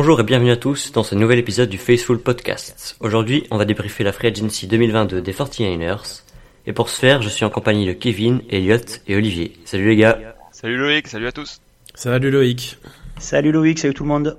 [0.00, 2.96] Bonjour et bienvenue à tous dans ce nouvel épisode du Faceful Podcast.
[3.00, 6.22] Aujourd'hui, on va débriefer la Free Agency 2022 des 49ers.
[6.66, 8.76] Et pour ce faire, je suis en compagnie de Kevin, Elliot
[9.08, 9.54] et Olivier.
[9.64, 10.36] Salut les gars.
[10.52, 11.60] Salut Loïc, salut à tous.
[11.96, 12.78] Salut Loïc.
[13.18, 14.36] Salut Loïc, salut tout le monde.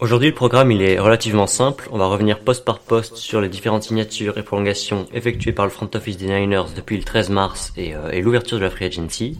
[0.00, 1.90] Aujourd'hui, le programme il est relativement simple.
[1.92, 5.70] On va revenir poste par poste sur les différentes signatures et prolongations effectuées par le
[5.70, 8.86] front office des Niners depuis le 13 mars et, euh, et l'ouverture de la Free
[8.86, 9.36] Agency.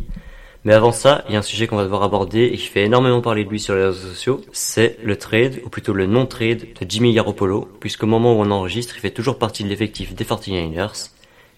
[0.64, 2.84] Mais avant ça, il y a un sujet qu'on va devoir aborder et qui fait
[2.84, 6.60] énormément parler de lui sur les réseaux sociaux, c'est le trade, ou plutôt le non-trade
[6.80, 10.24] de Jimmy Garoppolo, puisqu'au moment où on enregistre, il fait toujours partie de l'effectif des
[10.24, 11.10] 49ers,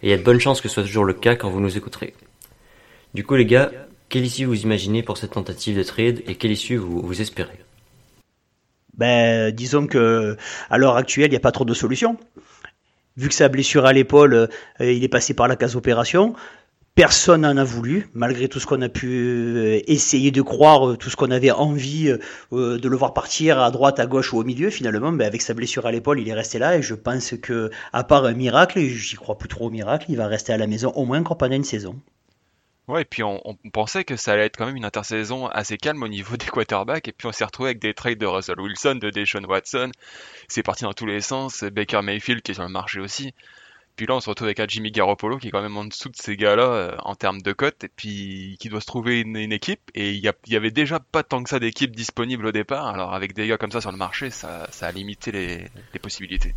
[0.02, 1.60] et il y a de bonnes chances que ce soit toujours le cas quand vous
[1.60, 2.14] nous écouterez.
[3.12, 3.70] Du coup les gars,
[4.08, 7.58] quelle issue vous imaginez pour cette tentative de trade et quelle issue vous, vous espérez?
[8.96, 10.36] Ben, disons que
[10.70, 12.16] à l'heure actuelle, il n'y a pas trop de solutions.
[13.16, 14.48] Vu que sa blessure à l'épaule, euh,
[14.80, 16.34] il est passé par la case opération.
[16.94, 20.96] Personne n'en a voulu, malgré tout ce qu'on a pu euh, essayer de croire, euh,
[20.96, 22.08] tout ce qu'on avait envie
[22.52, 24.70] euh, de le voir partir à droite, à gauche ou au milieu.
[24.70, 27.72] Finalement, ben avec sa blessure à l'épaule, il est resté là et je pense que,
[27.92, 30.56] à part un miracle, et j'y crois plus trop au miracle, il va rester à
[30.56, 32.00] la maison au moins encore pendant une saison.
[32.86, 33.40] Ouais, et puis on,
[33.72, 37.08] pensait que ça allait être quand même une intersaison assez calme au niveau des quarterbacks,
[37.08, 39.90] et puis on s'est retrouvé avec des trades de Russell Wilson, de Deshaun Watson.
[40.46, 41.64] C'est parti dans tous les sens.
[41.64, 43.34] Baker Mayfield qui est sur le marché aussi.
[43.96, 46.08] Puis là, on se retrouve avec un Jimmy Garoppolo qui est quand même en dessous
[46.08, 49.52] de ces gars-là euh, en termes de cote, et puis qui doit se trouver une,
[49.52, 49.80] équipe.
[49.94, 52.86] Et il y, avait déjà pas tant que ça d'équipes disponibles au départ.
[52.86, 56.54] Alors avec des gars comme ça sur le marché, ça, a limité les, possibilités.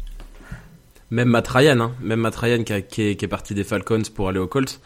[1.11, 1.95] Même Matt Ryan, hein.
[2.01, 4.81] même Matt Ryan qui, est, qui parti des Falcons pour aller aux Colts.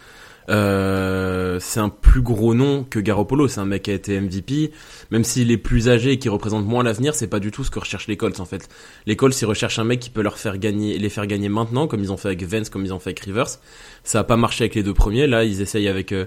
[0.49, 3.47] Euh, c'est un plus gros nom que Garoppolo.
[3.47, 4.71] C'est un mec qui a été MVP.
[5.11, 7.71] Même s'il est plus âgé et qui représente moins l'avenir, c'est pas du tout ce
[7.71, 8.69] que recherchent les Colts en fait.
[9.05, 11.87] Les Colts, ils recherchent un mec qui peut leur faire gagner, les faire gagner maintenant,
[11.87, 13.59] comme ils ont fait avec Vance, comme ils ont fait avec Rivers.
[14.03, 15.27] Ça a pas marché avec les deux premiers.
[15.27, 16.25] Là, ils essayent avec euh,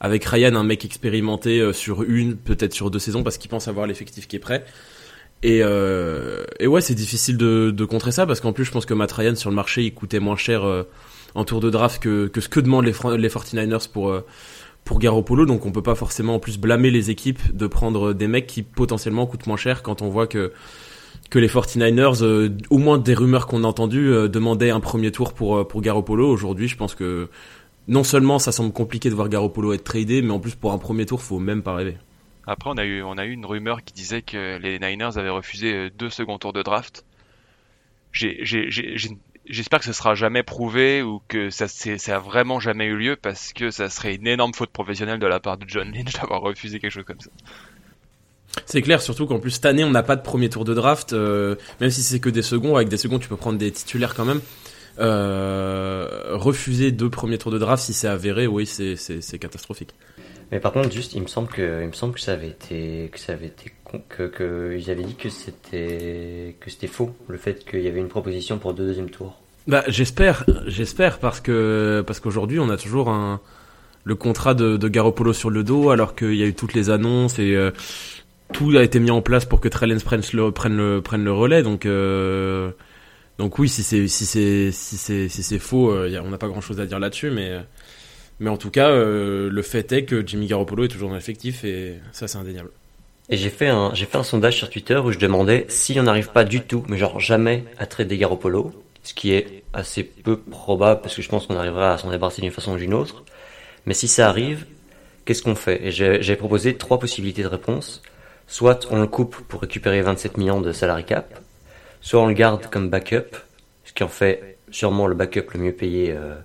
[0.00, 3.68] avec Ryan, un mec expérimenté euh, sur une, peut-être sur deux saisons, parce qu'ils pensent
[3.68, 4.64] avoir l'effectif qui est prêt.
[5.42, 8.86] Et, euh, et ouais, c'est difficile de, de contrer ça parce qu'en plus, je pense
[8.86, 10.84] que Matt Ryan sur le marché, il coûtait moins cher euh,
[11.36, 14.24] en tour de draft que, que ce que demandent les, les 49ers pour, euh,
[14.84, 15.46] pour Garoppolo.
[15.46, 18.62] Donc on peut pas forcément en plus blâmer les équipes de prendre des mecs qui
[18.62, 20.52] potentiellement coûtent moins cher quand on voit que,
[21.30, 25.12] que les 49ers, euh, au moins des rumeurs qu'on a entendues, euh, demandaient un premier
[25.12, 26.28] tour pour, euh, pour Garoppolo.
[26.28, 27.28] Aujourd'hui, je pense que
[27.88, 30.78] non seulement ça semble compliqué de voir Garoppolo être tradé, mais en plus pour un
[30.78, 31.96] premier tour, faut même pas rêver.
[32.48, 35.30] Après, on a eu, on a eu une rumeur qui disait que les Niners avaient
[35.30, 37.04] refusé euh, deux seconds tours de draft.
[38.12, 38.38] J'ai-
[39.48, 43.16] J'espère que ce sera jamais prouvé ou que ça, ça a vraiment jamais eu lieu
[43.20, 46.40] parce que ça serait une énorme faute professionnelle de la part de John Lynch d'avoir
[46.40, 47.30] refusé quelque chose comme ça.
[48.64, 51.12] C'est clair, surtout qu'en plus cette année on n'a pas de premier tour de draft,
[51.12, 52.76] euh, même si c'est que des seconds.
[52.76, 54.40] Avec des seconds, tu peux prendre des titulaires quand même.
[54.98, 59.90] Euh, refuser deux premiers tours de draft, si c'est avéré, oui, c'est catastrophique.
[60.50, 63.10] Mais par contre, juste, il me semble que, il me semble que ça avait été,
[63.12, 63.72] que ça avait été,
[64.08, 68.08] que, ils avaient dit que c'était, que c'était faux, le fait qu'il y avait une
[68.08, 69.40] proposition pour deux deuxièmes tours.
[69.66, 73.40] Bah, j'espère, j'espère parce que parce qu'aujourd'hui on a toujours un
[74.04, 76.90] le contrat de, de Garoppolo sur le dos, alors qu'il y a eu toutes les
[76.90, 77.72] annonces et euh,
[78.52, 81.32] tout a été mis en place pour que Trellens prenne le prenne le prenne le
[81.32, 81.64] relais.
[81.64, 82.70] Donc euh,
[83.38, 86.48] donc oui, si c'est si c'est si c'est si c'est faux, euh, on n'a pas
[86.48, 87.58] grand chose à dire là-dessus, mais
[88.38, 91.94] mais en tout cas, le fait est que Jimmy Garoppolo est toujours dans l'effectif et
[92.12, 92.70] ça c'est indéniable.
[93.28, 96.04] Et j'ai fait un, j'ai fait un sondage sur Twitter où je demandais si on
[96.04, 98.72] n'arrive pas du tout, mais genre jamais, à trader Garoppolo,
[99.02, 102.40] ce qui est assez peu probable parce que je pense qu'on arrivera à s'en débarrasser
[102.40, 103.24] d'une façon ou d'une autre.
[103.84, 104.66] Mais si ça arrive,
[105.24, 105.86] qu'est-ce qu'on fait?
[105.86, 108.00] Et j'ai proposé trois possibilités de réponse.
[108.46, 111.40] Soit on le coupe pour récupérer 27 millions de salary cap,
[112.00, 113.36] soit on le garde comme backup,
[113.84, 116.36] ce qui en fait sûrement le backup le mieux payé euh,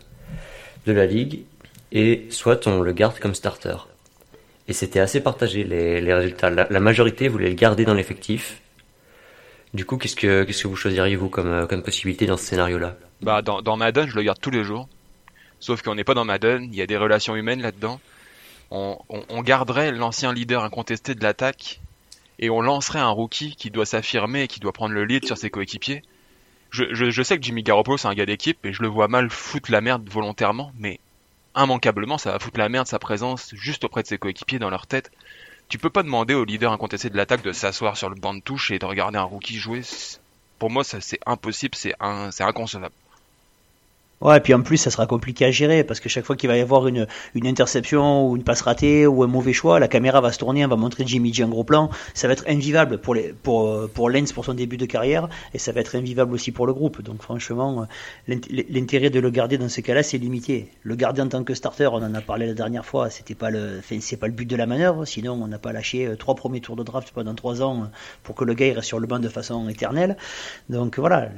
[0.88, 1.44] de la ligue,
[1.92, 3.76] et soit on le garde comme starter.
[4.68, 6.50] Et c'était assez partagé les, résultats.
[6.50, 8.62] La, majorité voulait le garder dans l'effectif.
[9.74, 12.46] Du coup, qu'est-ce que qu'est-ce que vous choisiriez vous comme, euh, comme possibilité dans ce
[12.46, 12.98] scénario-là?
[13.22, 14.88] Bah, dans, Madden, je le garde tous les jours.
[15.60, 18.00] Sauf qu'on n'est pas dans Madden, il y a des relations humaines là-dedans.
[18.72, 21.80] On, on, on garderait l'ancien leader incontesté de l'attaque
[22.40, 25.38] et on lancerait un rookie qui doit s'affirmer et qui doit prendre le lead sur
[25.38, 26.02] ses coéquipiers.
[26.72, 29.08] Je, je, je sais que Jimmy Garoppolo c'est un gars d'équipe et je le vois
[29.08, 31.00] mal foutre la merde volontairement, mais
[31.56, 34.88] immanquablement ça va foutre la merde sa présence juste auprès de ses coéquipiers dans leur
[34.88, 35.12] tête.
[35.70, 38.42] Tu peux pas demander au leader incontesté de l'attaque de s'asseoir sur le banc de
[38.42, 39.82] touche et de regarder un rookie jouer.
[40.60, 42.94] Pour moi, c'est impossible, c'est un, c'est inconcevable.
[44.22, 46.48] Ouais, et puis en plus, ça sera compliqué à gérer parce que chaque fois qu'il
[46.48, 49.88] va y avoir une, une interception ou une passe ratée ou un mauvais choix, la
[49.88, 51.90] caméra va se tourner, elle va montrer Jimmy G en gros plan.
[52.14, 55.58] Ça va être invivable pour, les, pour, pour Lens pour son début de carrière et
[55.58, 57.02] ça va être invivable aussi pour le groupe.
[57.02, 57.88] Donc franchement,
[58.28, 60.70] l'intérêt de le garder dans ce cas-là, c'est limité.
[60.84, 63.50] Le garder en tant que starter, on en a parlé la dernière fois, c'était pas
[63.50, 65.06] le, c'est pas le but de la manœuvre.
[65.06, 67.90] Sinon, on n'a pas lâché euh, trois premiers tours de draft pendant trois ans
[68.22, 70.16] pour que le gars reste sur le banc de façon éternelle.
[70.70, 71.30] Donc voilà,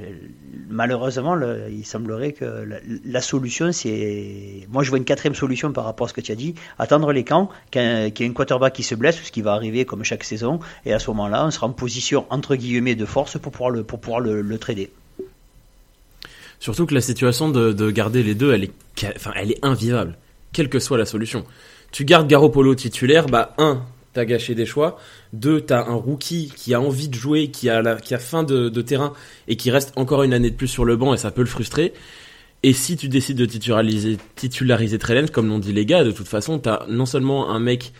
[0.68, 1.34] malheureusement,
[1.70, 2.73] il semblerait que
[3.20, 4.66] solution, c'est.
[4.70, 7.12] Moi, je vois une quatrième solution par rapport à ce que tu as dit attendre
[7.12, 10.04] les camps, qu'il y ait un quarterback qui se blesse, ce qui va arriver comme
[10.04, 13.52] chaque saison, et à ce moment-là, on sera en position, entre guillemets, de force pour
[13.52, 14.90] pouvoir le, pour pouvoir le, trader.
[16.60, 18.72] Surtout que la situation de, garder les deux, elle est,
[19.16, 20.16] enfin, elle est invivable,
[20.52, 21.44] quelle que soit la solution.
[21.90, 23.84] Tu gardes Garoppolo titulaire, bah, un,
[24.14, 24.98] t'as gâché des choix.
[25.32, 28.44] Deux, t'as un rookie qui a envie de jouer, qui a, la, qui a faim
[28.44, 29.12] de, de, terrain
[29.48, 31.48] et qui reste encore une année de plus sur le banc et ça peut le
[31.48, 31.92] frustrer.
[32.64, 36.26] Et si tu décides de titulariser, titulariser Trellens, comme l'ont dit les gars, de toute
[36.26, 37.92] façon, t'as non seulement un mec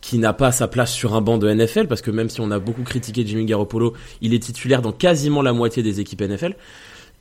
[0.00, 2.50] qui n'a pas sa place sur un banc de NFL, parce que même si on
[2.50, 6.56] a beaucoup critiqué Jimmy Garoppolo, il est titulaire dans quasiment la moitié des équipes NFL.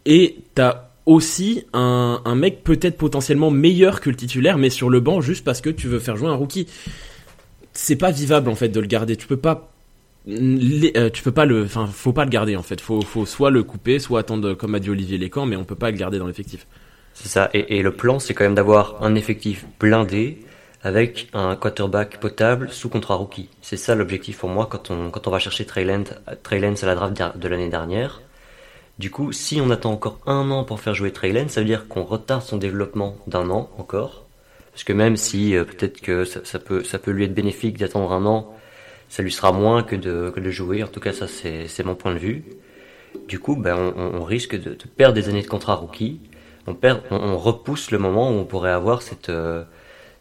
[0.07, 5.01] Et t'as aussi un, un mec peut-être potentiellement meilleur que le titulaire, mais sur le
[5.01, 6.65] banc juste parce que tu veux faire jouer un rookie.
[7.73, 9.15] C'est pas vivable en fait de le garder.
[9.15, 9.70] Tu peux pas
[10.27, 12.79] euh, tu peux pas le, enfin, faut pas le garder en fait.
[12.81, 15.75] Faut, faut soit le couper, soit attendre, comme a dit Olivier Lécan, mais on peut
[15.75, 16.67] pas le garder dans l'effectif.
[17.13, 17.49] C'est ça.
[17.53, 20.39] Et, le plan, c'est quand même d'avoir un effectif blindé
[20.83, 23.49] avec un quarterback potable sous contrat rookie.
[23.61, 26.95] C'est ça l'objectif pour moi quand on, quand on va chercher Trey Lance, à la
[26.95, 28.21] draft de l'année dernière.
[28.97, 31.67] Du coup, si on attend encore un an pour faire jouer Trey Lance, ça veut
[31.67, 34.25] dire qu'on retarde son développement d'un an encore.
[34.71, 38.11] Parce que même si euh, peut-être que ça, peut, ça peut lui être bénéfique d'attendre
[38.13, 38.53] un an
[39.11, 40.83] ça lui sera moins que de, que de jouer.
[40.83, 42.45] En tout cas, ça, c'est mon point de vue.
[43.27, 46.21] Du coup, ben, on, on risque de, de, perdre des années de contrat rookie.
[46.65, 49.65] On, perd, on, repousse le moment où on pourrait avoir cette, euh,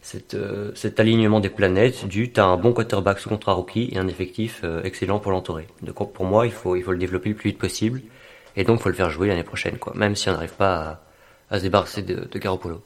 [0.01, 3.97] cette, euh, cet alignement des planètes dû à un bon quarterback sous contrat rookie et
[3.97, 5.67] un effectif euh, excellent pour l'entourer.
[5.81, 8.01] Donc pour moi, il faut, il faut le développer le plus vite possible.
[8.57, 9.93] Et donc, il faut le faire jouer l'année prochaine, quoi.
[9.95, 10.99] Même si on n'arrive pas
[11.49, 12.83] à, à, se débarrasser de, de Garoppolo.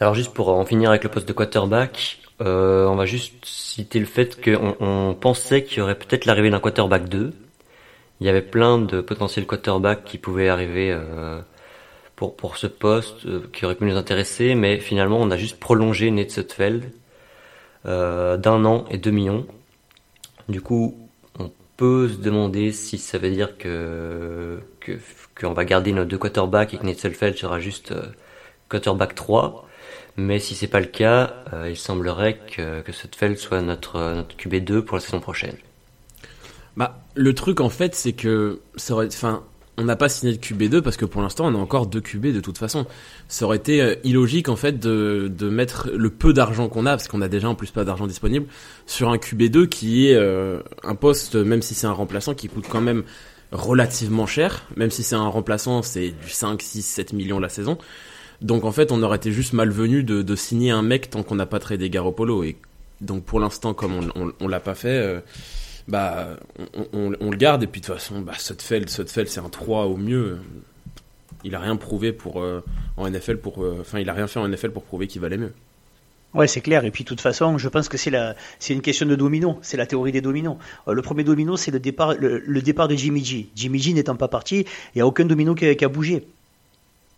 [0.00, 4.00] Alors juste pour en finir avec le poste de quarterback, euh, on va juste citer
[4.00, 7.32] le fait qu'on on pensait qu'il y aurait peut-être l'arrivée d'un quarterback 2.
[8.20, 11.40] Il y avait plein de potentiels quarterbacks qui pouvaient arriver euh,
[12.16, 15.58] pour, pour ce poste, euh, qui aurait pu nous intéresser, mais finalement on a juste
[15.58, 16.90] prolongé Ned Sutfeld
[17.86, 19.46] euh, d'un an et deux millions.
[20.48, 20.96] Du coup,
[21.38, 24.60] on peut se demander si ça veut dire que
[25.38, 28.06] qu'on va garder nos deux quarterbacks et que Ned Sutfeld sera juste euh,
[28.68, 29.68] quarterback 3
[30.16, 34.36] mais si c'est pas le cas, euh, il semblerait que, que Sutfeld soit notre, notre
[34.36, 35.56] QB2 pour la saison prochaine.
[36.76, 39.44] Bah, le truc en fait, c'est que ça aurait, enfin,
[39.76, 42.26] on n'a pas signé de QB2 parce que pour l'instant on a encore deux QB
[42.26, 42.86] de toute façon.
[43.28, 46.90] Ça aurait été euh, illogique en fait de, de mettre le peu d'argent qu'on a,
[46.90, 48.46] parce qu'on a déjà en plus pas d'argent disponible,
[48.86, 52.66] sur un QB2 qui est euh, un poste, même si c'est un remplaçant, qui coûte
[52.68, 53.04] quand même
[53.52, 57.78] relativement cher, même si c'est un remplaçant, c'est du 5, 6, 7 millions la saison.
[58.44, 61.46] Donc en fait, on aurait été juste malvenu de, signer un mec tant qu'on n'a
[61.46, 62.44] pas tradé Garoppolo.
[62.44, 62.56] Et
[63.00, 65.20] donc pour l'instant, comme on, on, l'a pas fait, euh,
[65.88, 66.36] bah
[66.92, 67.62] on, le garde.
[67.62, 70.38] Et puis de toute façon, bah, Sutfeld c'est un 3 au mieux.
[71.42, 72.62] Il a rien prouvé pour euh,
[72.98, 75.38] en NFL pour, euh, enfin il a rien fait en NFL pour prouver qu'il valait
[75.38, 75.52] mieux.
[76.34, 76.84] Ouais, c'est clair.
[76.84, 79.56] Et puis, de toute façon, je pense que c'est la, c'est une question de domino.
[79.62, 80.56] C'est la théorie des dominos.
[80.86, 83.48] le premier domino, c'est le départ, le, départ de Jimmy G.
[83.54, 86.26] Jimmy G n'étant pas parti, il n'y a aucun domino qui qui a bougé.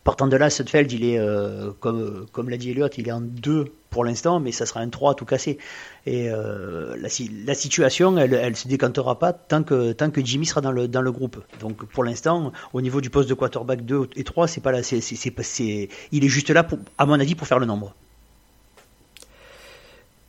[0.06, 3.20] Partant de là, Sutfeld, il est, euh, comme, comme l'a dit Elliot, il est en
[3.20, 5.58] 2 pour l'instant, mais ça sera un 3 tout cassé.
[6.06, 7.08] Et euh, la,
[7.44, 10.86] la, situation, elle ne se décantera pas tant que, tant que Jimmy sera dans le,
[10.86, 11.42] dans le groupe.
[11.58, 14.84] Donc pour l'instant, au niveau du poste de quarterback 2 et 3, c'est pas là,
[14.84, 17.92] c'est, c'est, c'est, il est juste là, pour, à mon avis, pour faire le nombre.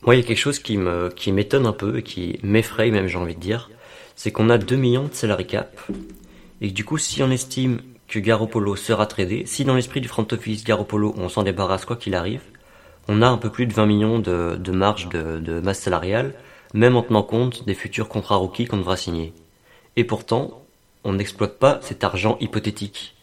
[0.02, 2.90] Moi, il y a quelque chose qui, me, qui m'étonne un peu et qui m'effraie
[2.90, 3.70] même, j'ai envie de dire.
[4.16, 5.80] C'est qu'on a 2 millions de salary cap.
[6.60, 9.44] Et du coup, si on estime que Garoppolo sera tradé.
[9.46, 12.42] Si dans l'esprit du front office Garoppolo on s'en débarrasse quoi qu'il arrive,
[13.06, 16.34] on a un peu plus de 20 millions de, de marge de, masse salariale,
[16.74, 19.32] même en tenant compte des futurs contrats rookies qu'on devra signer.
[19.96, 20.62] Et pourtant,
[21.04, 23.14] on n'exploite pas cet argent hypothétique.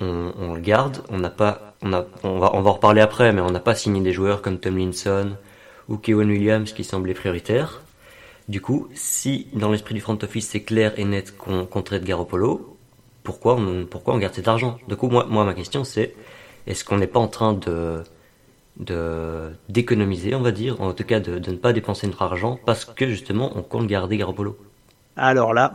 [0.00, 3.32] On, le garde, on n'a pas, on, a, on, va, on va en reparler après,
[3.32, 5.36] mais on n'a pas signé des joueurs comme Tomlinson
[5.88, 7.82] ou Kevin Williams qui semblaient prioritaires.
[8.48, 12.02] Du coup, si dans l'esprit du front office c'est clair et net qu'on qu traite
[12.02, 12.76] Garoppolo,
[13.22, 14.78] pourquoi on, pourquoi on garde cet argent?
[14.88, 16.14] Du coup, moi, moi ma question c'est,
[16.66, 18.02] est-ce qu'on n'est pas en train de
[19.68, 22.86] d'économiser, on va dire, en tout cas de, de, ne pas dépenser notre argent parce
[22.86, 24.58] que justement on compte garder Garoppolo
[25.14, 25.74] Alors là,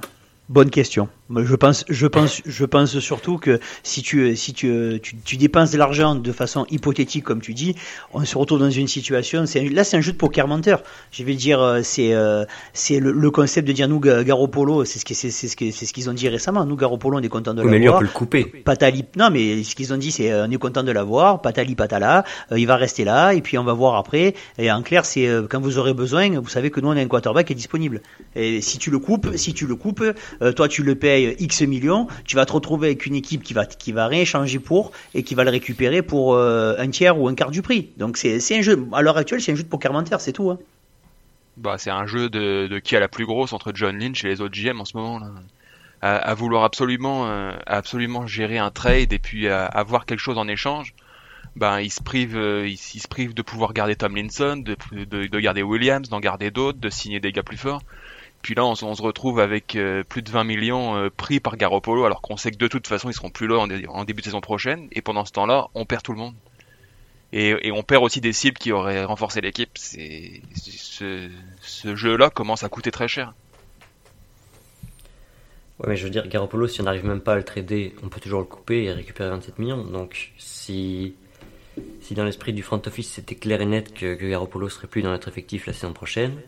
[0.49, 1.07] bonne question.
[1.35, 5.71] Je pense, je pense, je pense surtout que si tu, si tu, tu, tu dépenses
[5.71, 7.75] de l'argent de façon hypothétique, comme tu dis,
[8.13, 9.45] on se retrouve dans une situation.
[9.45, 10.83] C'est là, c'est un jeu de poker menteur.
[11.11, 14.99] Je vais dire, euh, c'est, euh, c'est le, le, concept de dire nous Garoppolo, c'est
[14.99, 16.65] ce qui, c'est, c'est ce que, c'est ce qu'ils ont dit récemment.
[16.65, 17.73] Nous Garoppolo, on est content de l'avoir.
[17.73, 18.45] Mais lui, on peut le couper.
[18.45, 21.41] Patali, non, mais ce qu'ils ont dit, c'est on est content de l'avoir.
[21.41, 22.23] Patali patala,
[22.55, 24.33] il va rester là, et puis on va voir après.
[24.57, 27.07] Et en clair, c'est quand vous aurez besoin, vous savez que nous on a un
[27.07, 28.01] quarterback qui est disponible.
[28.35, 30.03] Et si tu le coupes, si tu le coupes,
[30.55, 33.65] toi tu le payes X millions, tu vas te retrouver avec une équipe qui va,
[33.65, 37.27] qui va rien changer pour et qui va le récupérer pour euh, un tiers ou
[37.27, 37.89] un quart du prix.
[37.97, 40.51] Donc c'est un jeu, à l'heure actuelle, c'est un jeu de poker c'est tout.
[40.51, 40.59] Hein.
[41.57, 44.41] Bah, c'est un jeu de, qui a la plus grosse entre John Lynch et les
[44.41, 45.19] autres GM en ce moment.
[45.19, 45.27] Là.
[46.01, 50.93] À, vouloir absolument, euh, absolument gérer un trade et puis avoir quelque chose en échange.
[51.57, 55.39] Ben, il se prive, euh, il, se prive de pouvoir garder Tomlinson, de, de, de
[55.39, 57.81] garder Williams, d'en garder d'autres, de signer des gars plus forts.
[58.47, 62.05] Puis là, on, se retrouve avec euh, plus de 20 millions euh, pris par Garoppolo,
[62.05, 64.39] alors qu'on sait que de toute façon, ils seront plus là en, début de saison
[64.39, 64.87] prochaine.
[64.93, 66.33] Et pendant ce temps-là, on perd tout le monde.
[67.33, 69.77] Et, on perd aussi des cibles qui auraient renforcé l'équipe.
[69.77, 71.29] Ce
[71.83, 73.33] jeu-là commence à coûter très cher.
[75.79, 78.07] Ouais, mais je veux dire, Garoppolo, si on n'arrive même pas à le trader, on
[78.07, 79.83] peut toujours le couper et récupérer 27 millions.
[79.83, 81.15] Donc, si,
[81.99, 85.01] si dans l'esprit du front office c'était clair et net que, que Garoppolo serait plus
[85.01, 86.39] dans notre effectif la saison prochaine,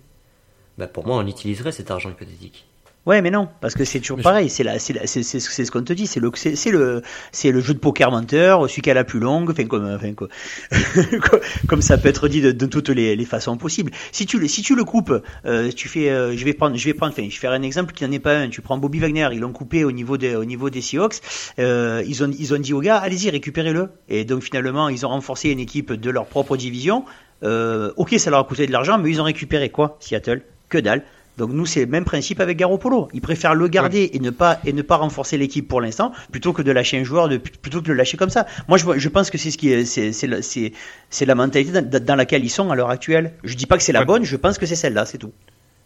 [0.80, 2.66] bah, pour moi, on utiliserait cet argent hypothétique.
[3.06, 4.50] Ouais, mais non, parce que c'est toujours pareil.
[4.50, 6.06] C'est c'est c'est ce qu'on te dit.
[6.06, 9.20] C'est le, c'est le, c'est le jeu de poker menteur, celui qui a la plus
[9.20, 10.14] longue, enfin comme, enfin,
[11.68, 13.92] comme ça peut être dit de, toutes les, les, façons possibles.
[14.12, 15.14] Si tu le, si tu le coupes,
[15.46, 17.62] euh, tu fais, euh, je vais prendre, je vais prendre, enfin, je vais faire un
[17.62, 18.50] exemple qui n'en est pas un.
[18.50, 21.22] Tu prends Bobby Wagner, ils l'ont coupé au niveau des, au niveau des Seahawks.
[21.58, 23.90] Euh, ils ont, ils ont dit aux gars, allez-y, récupérez-le.
[24.08, 27.06] Et donc finalement, ils ont renforcé une équipe de leur propre division.
[27.44, 30.44] Euh, ok, ça leur a coûté de l'argent, mais ils ont récupéré quoi, Seattle?
[30.70, 31.04] Que dalle.
[31.40, 33.08] Donc nous, c'est le même principe avec Garoppolo.
[33.14, 36.52] Ils préfèrent le garder et ne pas et ne pas renforcer l'équipe pour l'instant, plutôt
[36.52, 38.46] que de lâcher un joueur, de, plutôt que de le lâcher comme ça.
[38.68, 40.74] Moi, je, je pense que c'est ce qui c'est c'est
[41.10, 43.32] c'est la mentalité dans, laquelle ils sont à l'heure actuelle.
[43.46, 45.32] Je dis pas que c'est la bonne, je pense que c'est celle-là, c'est tout.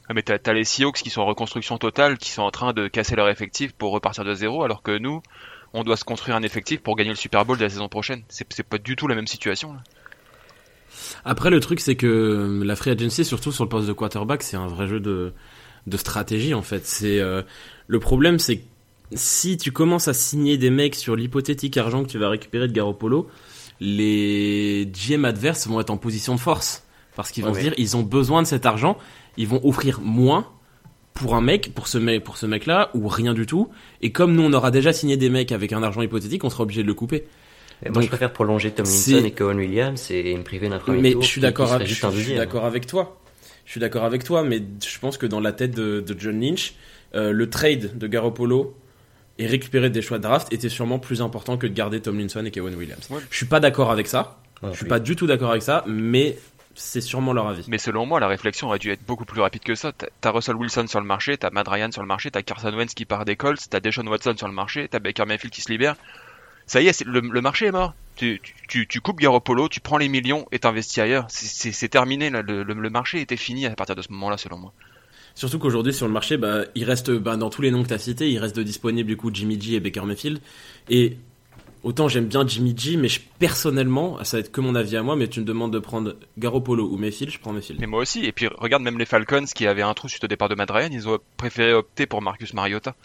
[0.10, 2.74] Ah, mais t'as as les Seahawks qui sont en reconstruction totale, qui sont en train
[2.74, 5.22] de casser leur effectif pour repartir de zéro, alors que nous,
[5.74, 8.24] on doit se construire un effectif pour gagner le Super Bowl de la saison prochaine.
[8.28, 9.74] C'est pas du tout la même situation.
[9.74, 9.84] Là.
[11.26, 14.58] Après, le truc, c'est que la free agency, surtout sur le poste de quarterback, c'est
[14.58, 15.34] un vrai jeu de,
[15.88, 16.86] de stratégie, en fait.
[16.86, 17.42] C'est euh,
[17.88, 18.64] Le problème, c'est que
[19.14, 22.74] si tu commences à signer des mecs sur l'hypothétique argent que tu vas récupérer de
[22.74, 23.28] Garoppolo,
[23.80, 26.84] les GM adverses vont être en position de force.
[27.16, 28.98] Parce qu'ils vont se dire, ils ont besoin de cet argent,
[29.38, 30.48] ils vont offrir moins
[31.14, 33.70] pour un mec, pour ce mec, pour ce mec-là, ou rien du tout.
[34.02, 36.64] Et comme nous, on aura déjà signé des mecs avec un argent hypothétique, on sera
[36.64, 37.26] obligé de le couper
[37.90, 41.26] moi, je préfère prolonger Tomlinson et Cohen Williams et me priver d'un premier mais je
[41.26, 43.20] suis d'accord avec, je suis d'accord avec toi.
[43.66, 46.76] Je suis d'accord avec toi, mais je pense que dans la tête de, John Lynch,
[47.16, 48.76] euh, le trade de Garoppolo
[49.40, 52.52] et récupérer des choix de draft était sûrement plus important que de garder Tomlinson et
[52.52, 53.08] Kevin Williams.
[53.30, 54.40] Je suis pas d'accord avec ça.
[54.64, 56.38] je suis pas du tout d'accord avec ça, mais
[56.76, 57.66] c'est sûrement leur avis.
[57.68, 59.92] Mais selon moi, la réflexion aurait dû être beaucoup plus rapide que ça.
[60.22, 62.94] T'as Russell Wilson sur le marché, t'as Matt Ryan sur le marché, t'as Carson Wentz
[62.94, 65.72] qui part des Colts, t'as Deshaun Watson sur le marché, t'as Baker Mayfield qui se
[65.72, 65.96] libère
[66.66, 67.94] ça y est, le, marché est mort.
[68.16, 71.26] Tu, tu, tu, coupes Garoppolo, tu prends les millions et t'investis ailleurs.
[71.30, 74.74] C'est terminé, Le, marché était fini à partir de ce moment-là, selon moi.
[75.36, 77.94] Surtout qu'aujourd'hui, sur le marché, bah, il reste, bah, dans tous les noms que tu
[77.94, 80.40] as cités, il reste disponible du coup Jimmy G et Baker Mayfield.
[80.90, 81.18] Et
[81.84, 85.02] autant j'aime bien Jimmy G, mais je, personnellement, ça va être que mon avis à
[85.02, 87.82] moi, mais tu me demandes de prendre Garoppolo ou Mayfield, je prends Mayfield.
[87.82, 88.24] Mais moi aussi.
[88.26, 90.90] Et puis regarde même les Falcons qui avaient un trou suite au départ de Madrid,
[90.92, 92.96] ils ont préféré opter pour Marcus Mariota.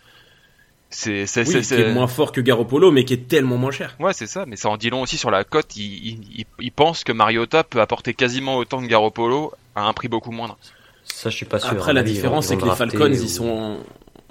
[0.91, 3.95] C'est c'est oui, qui est moins fort que Garoppolo, mais qui est tellement moins cher.
[4.01, 4.47] Ouais, c'est ça.
[4.47, 5.77] Mais ça en dit long aussi sur la cote.
[5.77, 10.31] Il, il, pense que Mariota peut apporter quasiment autant que Garoppolo à un prix beaucoup
[10.31, 10.57] moindre.
[11.05, 11.71] Ça, je suis pas sûr.
[11.71, 13.79] Après, la différence, c'est que les Falcons, ils sont.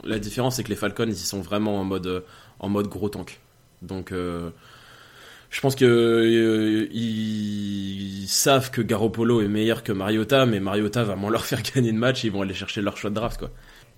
[0.03, 2.23] La différence, c'est que les Falcons, ils sont vraiment en mode
[2.59, 3.39] en mode gros tank.
[3.83, 4.49] Donc, euh,
[5.51, 11.15] je pense que euh, ils savent que Garoppolo est meilleur que Mariota, mais Mariota va
[11.15, 12.23] moins leur faire gagner de match.
[12.23, 13.51] ils vont aller chercher leur choix de draft, quoi.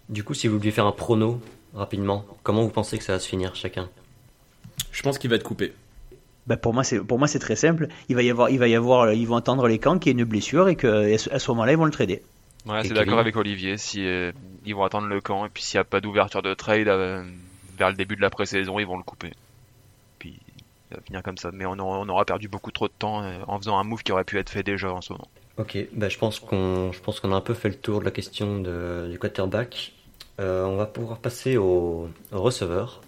[0.09, 1.39] Du coup, si vous deviez faire un prono
[1.73, 3.89] rapidement, comment vous pensez que ça va se finir chacun?
[4.91, 5.73] Je pense qu'il va être coupé.
[6.47, 7.89] Ben pour moi, c'est pour moi c'est très simple.
[8.07, 10.15] Il va y avoir, il va y avoir, ils vont attendre les camps qu'il y
[10.17, 12.23] ait une blessure et que à ce moment-là ils vont le trader.
[12.65, 13.77] Ouais, c'est d'accord avec Olivier.
[13.77, 14.31] Si euh,
[14.65, 17.23] ils vont attendre le camp et puis s'il n'y a pas d'ouverture de trade euh,
[17.77, 19.31] vers le début de la pré-saison, ils vont le couper.
[20.17, 20.39] Puis
[20.89, 21.51] ça va finir comme ça.
[21.53, 24.23] Mais on aura, perdu beaucoup trop de temps euh, en faisant un move qui aurait
[24.23, 25.27] pu être fait déjà en ce moment.
[25.57, 28.05] Ok, ben je pense qu'on, je pense qu'on a un peu fait le tour de
[28.05, 29.93] la question de, du quarterback.
[30.39, 33.01] Euh, on va pouvoir passer au, receveur.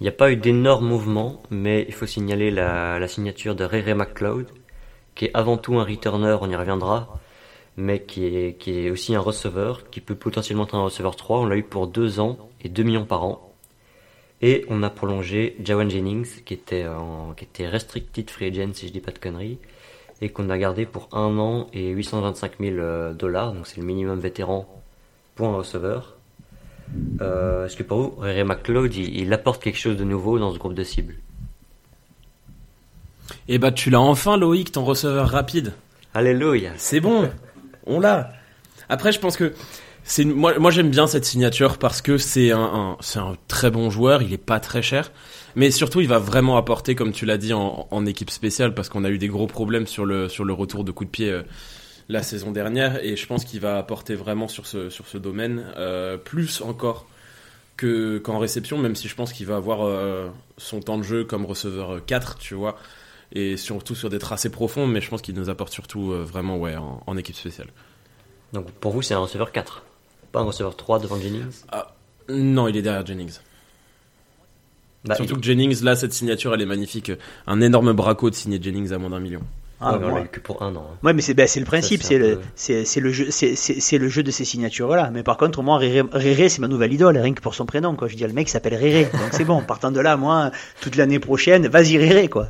[0.00, 3.94] Il n'y a pas eu d'énormes mouvements, mais il faut signaler la, signature de Ray
[3.94, 4.46] McLeod,
[5.14, 7.18] qui est avant tout un returner, on y reviendra,
[7.76, 11.40] mais qui est, aussi un receveur, qui peut potentiellement être un receveur 3.
[11.40, 13.52] On l'a eu pour 2 ans et 2 millions par an.
[14.42, 16.86] Et on a prolongé Jawan Jennings, qui était,
[17.36, 19.58] qui était restricted free agent, si je dis pas de conneries,
[20.20, 23.86] et qu'on a gardé pour un an et 825 000 euh, dollars, donc c'est le
[23.86, 24.66] minimum vétéran
[25.34, 26.15] pour un receveur.
[27.20, 30.52] Euh, Est-ce que pour vous, Ray McLeod, il, il apporte quelque chose de nouveau dans
[30.52, 31.14] ce groupe de cibles
[33.48, 35.72] Et bah tu l'as enfin Loïc, ton receveur rapide.
[36.14, 37.28] Alléluia C'est bon,
[37.86, 38.30] on l'a.
[38.88, 39.52] Après, je pense que
[40.04, 43.70] c'est moi, moi j'aime bien cette signature parce que c'est un, un- c'est un très
[43.70, 45.10] bon joueur, il est pas très cher,
[45.56, 48.88] mais surtout il va vraiment apporter, comme tu l'as dit, en, en équipe spéciale parce
[48.88, 51.30] qu'on a eu des gros problèmes sur le sur le retour de coup de pied
[51.30, 51.42] euh,
[52.08, 55.64] la saison dernière et je pense qu'il va apporter vraiment sur ce sur ce domaine
[55.76, 57.06] euh, plus encore
[57.76, 61.24] que qu'en réception, même si je pense qu'il va avoir euh, son temps de jeu
[61.24, 62.78] comme receveur 4, tu vois.
[63.32, 66.56] Et surtout sur des tracés profonds, mais je pense qu'il nous apporte surtout euh, vraiment
[66.58, 67.68] ouais, en, en équipe spéciale.
[68.52, 69.82] Donc pour vous, c'est un receveur 4,
[70.32, 71.44] pas un receveur 3 devant Jennings?
[72.28, 73.38] Non, il est derrière Jennings.
[75.04, 77.10] bah, Surtout il- que Jennings, là, cette signature, elle est magnifique.
[77.46, 79.42] Un énorme braco de signer Jennings à moins d'un million.
[79.80, 80.86] Ah, ouais, mais on moi- l'a eu que pour un an.
[80.90, 80.96] hein.
[81.02, 84.22] Ouais, mais c'est ben, le principe, c'est le peu- jeu c'est c'est c'est le jeu
[84.22, 85.10] de ces signatures là.
[85.12, 87.94] Mais par contre, moi Réré, Réré, c'est ma nouvelle idole, rien que pour son prénom
[87.94, 88.08] quoi.
[88.08, 89.60] Je dis le mec s'appelle Réré, donc c'est bon.
[89.62, 92.48] Partant de là, moi toute l'année prochaine, vas-y Réré quoi.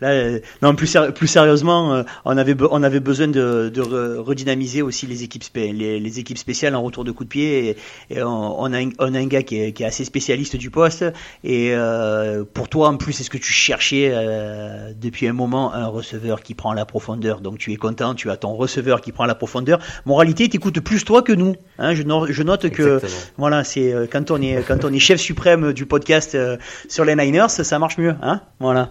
[0.00, 3.70] Là euh, non plus séri- plus sérieusement, euh, on avait be- on avait besoin de
[3.72, 7.22] de re- redynamiser aussi les équipes spé- les, les équipes spéciales en retour de coup
[7.24, 7.76] de pied et,
[8.16, 10.56] et on, on a un, on a un gars qui est, qui est assez spécialiste
[10.56, 11.04] du poste
[11.44, 15.72] et euh, pour toi en plus c'est ce que tu cherchais euh, depuis un moment
[15.72, 19.12] un receveur qui prend la profondeur donc tu es content tu as ton receveur qui
[19.12, 22.94] prend la profondeur moralité t'écoutes plus toi que nous hein, je, no- je note que
[22.96, 23.32] Exactement.
[23.36, 26.56] voilà c'est euh, quand on est quand on est chef suprême du podcast euh,
[26.88, 28.90] sur les Niners ça marche mieux hein voilà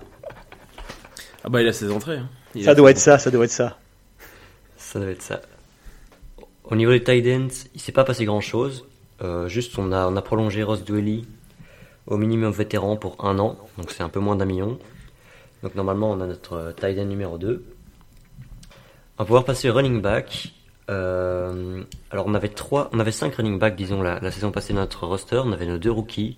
[1.43, 2.17] Ah bah, il a ses entrées.
[2.17, 2.29] hein.
[2.53, 3.77] Il ça a doit ses être ça ça doit être ça
[4.77, 5.41] Ça doit être ça.
[6.65, 8.85] Au niveau des tight ends, il s'est pas passé grand chose.
[9.48, 11.25] juste, on a, on a prolongé Ross Dwelly
[12.07, 14.77] au minimum vétéran pour un an, donc c'est un peu moins d'un million.
[15.63, 17.63] Donc normalement, on a notre euh, tight numéro 2.
[19.17, 20.53] On va pouvoir passer running back.
[20.89, 24.81] Euh, alors on avait trois, on avait cinq running backs, disons la, saison passée dans
[24.81, 25.41] notre roster.
[25.45, 26.37] On avait nos deux rookies,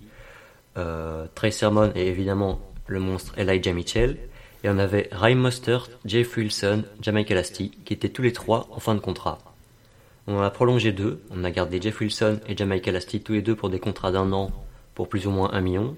[0.76, 4.18] euh, Trey Sermon et évidemment le monstre Elijah Mitchell.
[4.62, 8.80] Et on avait Ryan Mostert, Jeff Wilson, Jamaica Elasty, qui étaient tous les trois en
[8.80, 9.38] fin de contrat.
[10.26, 11.22] On en a prolongé deux.
[11.30, 14.32] On a gardé Jeff Wilson et Jamaica Elasty tous les deux pour des contrats d'un
[14.32, 14.50] an
[14.94, 15.96] pour plus ou moins un million.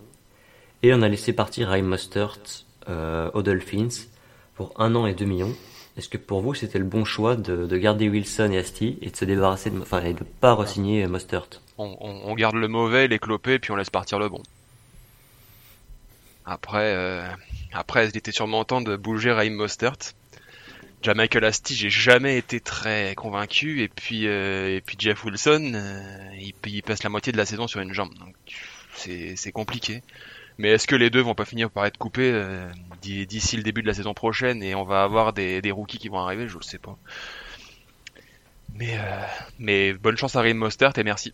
[0.82, 4.07] Et on a laissé partir Ryan Mostert aux Dolphins
[4.55, 5.55] pour un an et deux millions.
[5.96, 9.11] Est-ce que pour vous c'était le bon choix de, de garder Wilson et Asti et
[9.11, 13.18] de se débarrasser de, enfin, et de pas re-signer Mostert On, garde le mauvais, les
[13.18, 14.42] clopés, puis on laisse partir le bon.
[16.44, 17.27] Après, euh,
[17.72, 19.96] après, il était sûrement temps de bouger Raheem Mostert.
[21.03, 23.83] Jamaica Lasty, j'ai jamais été très convaincu.
[23.83, 27.46] Et puis, euh, et puis Jeff Wilson, euh, il, il passe la moitié de la
[27.46, 28.14] saison sur une jambe.
[28.14, 28.35] Donc,
[28.94, 30.03] c'est compliqué.
[30.59, 32.66] Mais est-ce que les deux vont pas finir par être coupés euh,
[33.03, 36.09] d'i- d'ici le début de la saison prochaine et on va avoir des, rookies qui
[36.09, 36.49] vont arriver?
[36.49, 36.97] Je le sais pas.
[38.75, 41.33] Mais, euh, bonne chance à Raheem Mostert et merci.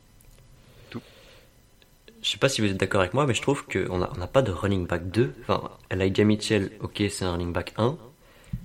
[2.23, 4.43] Je sais pas si vous êtes d'accord avec moi, mais je trouve qu'on n'a pas
[4.43, 5.35] de running back 2.
[5.43, 7.99] Enfin, Elijah Mitchell, ok, c'est un running back 1.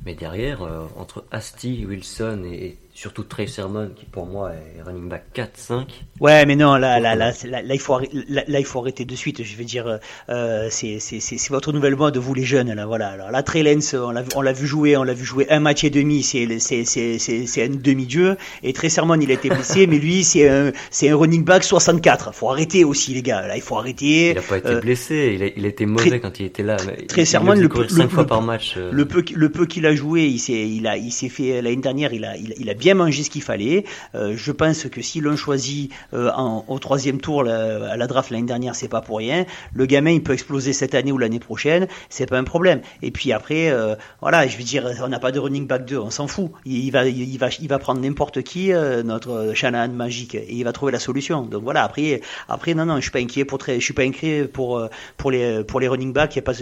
[0.05, 5.07] Mais derrière, euh, entre Asti, Wilson et surtout Trey Sermon, qui pour moi est running
[5.07, 6.05] back 4, 5.
[6.19, 8.79] Ouais, mais non, là, là, là, c'est- là, là, il faut arrêter, là, il faut
[8.79, 9.43] arrêter de suite.
[9.43, 13.09] Je veux dire, euh, c'est, c'est, votre nouvelle mode, vous les jeunes, là, voilà.
[13.09, 15.45] Alors là, Trey Lance, on l'a, vu- on l'a vu jouer, on l'a vu jouer
[15.51, 18.35] un match et demi, c'est, c'est, c'est, c'est, c'est un demi-dieu.
[18.63, 21.63] Et Trey Sermon, il a été blessé, mais lui, c'est un, c'est un running back
[21.63, 22.33] 64.
[22.33, 23.45] Faut arrêter aussi, les gars.
[23.47, 24.31] Là, il faut arrêter.
[24.31, 26.63] Il a pas été Euh, blessé, il a, il été mauvais Très- quand il était
[26.63, 26.77] là.
[27.07, 28.73] Trey Sermon, le peu- 5 le- fois le- par match.
[28.75, 31.61] euh, Le peu, le peu qu'il a joué, il s'est, il a, il s'est fait
[31.61, 33.85] l'année dernière, il a, il, il a bien mangé ce qu'il fallait.
[34.15, 36.31] Euh, je pense que si l'on choisit euh,
[36.67, 39.45] au troisième tour la- à la draft l'année dernière, c'est pas pour rien.
[39.73, 42.81] Le gamin, il peut exploser cette année ou l'année prochaine, c'est pas un problème.
[43.01, 45.97] Et puis après, euh, voilà, je veux dire, on n'a pas de running back 2,
[45.97, 46.51] on s'en fout.
[46.65, 48.71] Il, va, il, va, il va prendre n'importe qui,
[49.03, 51.41] notre Shanahan magique, et il va trouver la solution.
[51.43, 54.45] Donc voilà, après, après, non, non, je suis pas inquiet pour, je suis pas inquiet
[54.45, 56.35] pour, pour les, pour les running backs.
[56.35, 56.53] Y a pas,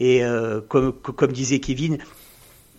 [0.00, 0.22] et
[0.68, 1.98] comme, comme disait Kevin.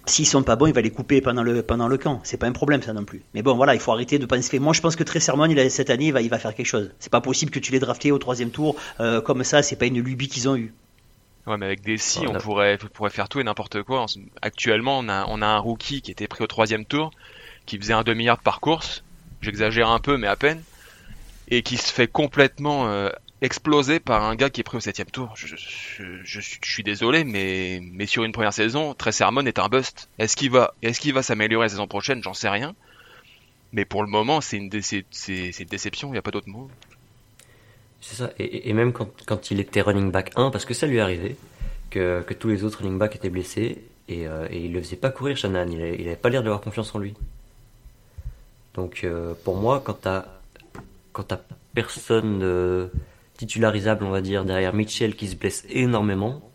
[0.07, 2.19] S'ils sont pas bons, il va les couper pendant le pendant le camp.
[2.23, 3.23] C'est pas un problème ça non plus.
[3.33, 4.59] Mais bon, voilà, il faut arrêter de penser.
[4.59, 6.53] Moi, je pense que très Sermon, il a, cette année, il va, il va faire
[6.53, 6.91] quelque chose.
[6.99, 9.63] C'est pas possible que tu l'aies drafté au troisième tour euh, comme ça.
[9.63, 10.73] C'est pas une lubie qu'ils ont eu.
[11.47, 12.39] Ouais, mais avec des si, Voilà.
[12.39, 14.05] on pourrait, on pourrait faire tout et n'importe quoi.
[14.41, 17.11] Actuellement, on a, on a un rookie qui était pris au troisième tour,
[17.65, 19.03] qui faisait un demi-yard par course.
[19.41, 20.61] J'exagère un peu, mais à peine.
[21.47, 23.09] Et qui se fait complètement euh,
[23.45, 25.33] exploser par un gars qui est pris au septième tour.
[25.35, 25.55] Je,
[26.39, 30.09] suis- désolé, mais, sur une première saison, Trey Sermon est un bust.
[30.19, 32.21] Est-ce qu'il va, est-ce qu'il va s'améliorer la saison prochaine?
[32.23, 32.75] J'en sais rien.
[33.71, 36.69] Mais pour le moment, c'est une, déception, il n'y a pas d'autre mot.
[38.01, 38.31] C'est ça.
[38.37, 41.35] Et, même quand, il était running back 1, parce que ça lui arrivait,
[41.89, 45.09] que, que tous les autres running backs étaient blessés, et, euh, il le faisait pas
[45.09, 45.67] courir, Shannon.
[45.69, 47.13] Il avait, il avait pas l'air d'avoir confiance en lui.
[48.75, 50.07] Donc euh, pour moi, quand
[51.13, 51.39] quand t'as
[51.73, 52.87] personne euh,
[53.37, 56.51] titularisable, on va dire, derrière Mitchell qui se blesse énormément,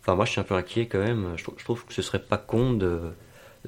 [0.00, 1.34] enfin moi je suis un peu inquiet quand même.
[1.36, 3.00] Je, trouve que ce serait pas con de,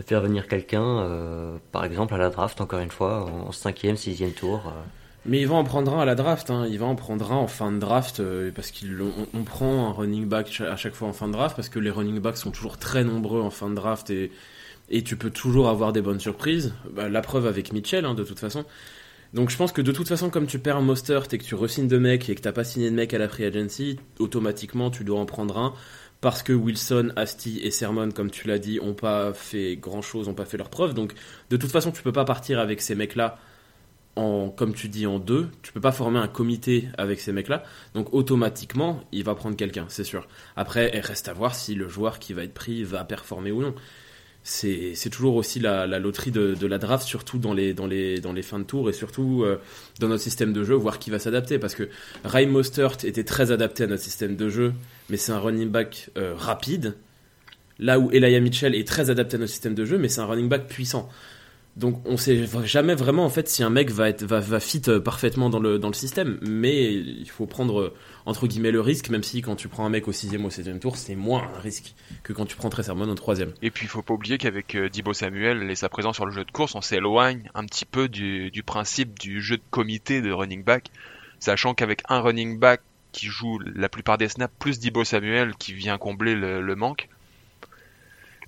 [0.06, 4.32] faire venir quelqu'un, euh, par exemple à la draft, encore une fois, en cinquième, sixième
[4.32, 4.62] tour.
[4.66, 4.80] euh.
[5.24, 6.66] Mais il va en prendre un à la draft, hein.
[6.68, 9.92] il va en prendre un en fin de draft euh, parce qu'on on prend un
[9.92, 12.50] running back à chaque fois en fin de draft parce que les running backs sont
[12.50, 14.32] toujours très nombreux en fin de draft et,
[14.90, 16.74] et tu peux toujours avoir des bonnes surprises.
[16.90, 18.64] Bah, la preuve avec Mitchell, hein, de toute façon.
[19.32, 21.54] Donc je pense que de toute façon, comme tu perds un Mostert et que tu
[21.54, 24.90] re-signes de mec et que t'as pas signé de mec à la free agency, automatiquement
[24.90, 25.74] tu dois en prendre un
[26.20, 30.28] parce que Wilson, Asti et Sermon, comme tu l'as dit, ont pas fait grand chose,
[30.28, 30.94] ont pas fait leur preuve.
[30.94, 31.14] Donc
[31.50, 33.38] de toute façon, tu peux pas partir avec ces mecs-là
[34.16, 35.48] en, comme tu dis, en deux.
[35.62, 37.64] Tu peux pas former un comité avec ces mecs-là.
[37.94, 40.28] Donc automatiquement, il va prendre quelqu'un, c'est sûr.
[40.56, 43.62] Après, il reste à voir si le joueur qui va être pris va performer ou
[43.62, 43.74] non.
[44.44, 48.32] C'est toujours aussi la, la loterie de, la draft, surtout dans les, dans, les, dans
[48.32, 49.60] les fins de tour et surtout euh,
[50.00, 51.58] dans notre système de jeu, voir qui va s'adapter.
[51.58, 51.88] Parce que
[52.24, 54.72] Ray Mostert était très adapté à notre système de jeu,
[55.10, 56.94] mais c'est un running back euh, rapide.
[57.78, 60.26] Là où Elijah Mitchell est très adapté à notre système de jeu, mais c'est un
[60.26, 61.08] running back puissant.
[61.76, 65.00] Donc on sait jamais vraiment en fait si un mec va être va, fit euh,
[65.00, 67.94] parfaitement dans le dans système, mais il faut prendre euh,
[68.26, 70.50] entre guillemets le risque, même si quand tu prends un mec au sixième ou au
[70.50, 73.54] septième tour, c'est moins un risque que quand tu prends très Sermon au troisième.
[73.62, 76.32] Et puis il faut pas oublier qu'avec euh, Dibo Samuel et sa présence sur le
[76.32, 80.30] jeu de course, on s'éloigne un petit peu du, principe du jeu de comité de
[80.30, 80.90] running back,
[81.40, 82.82] sachant qu'avec un running back
[83.12, 87.08] qui joue la plupart des snaps plus Dibo Samuel qui vient combler le, le manque,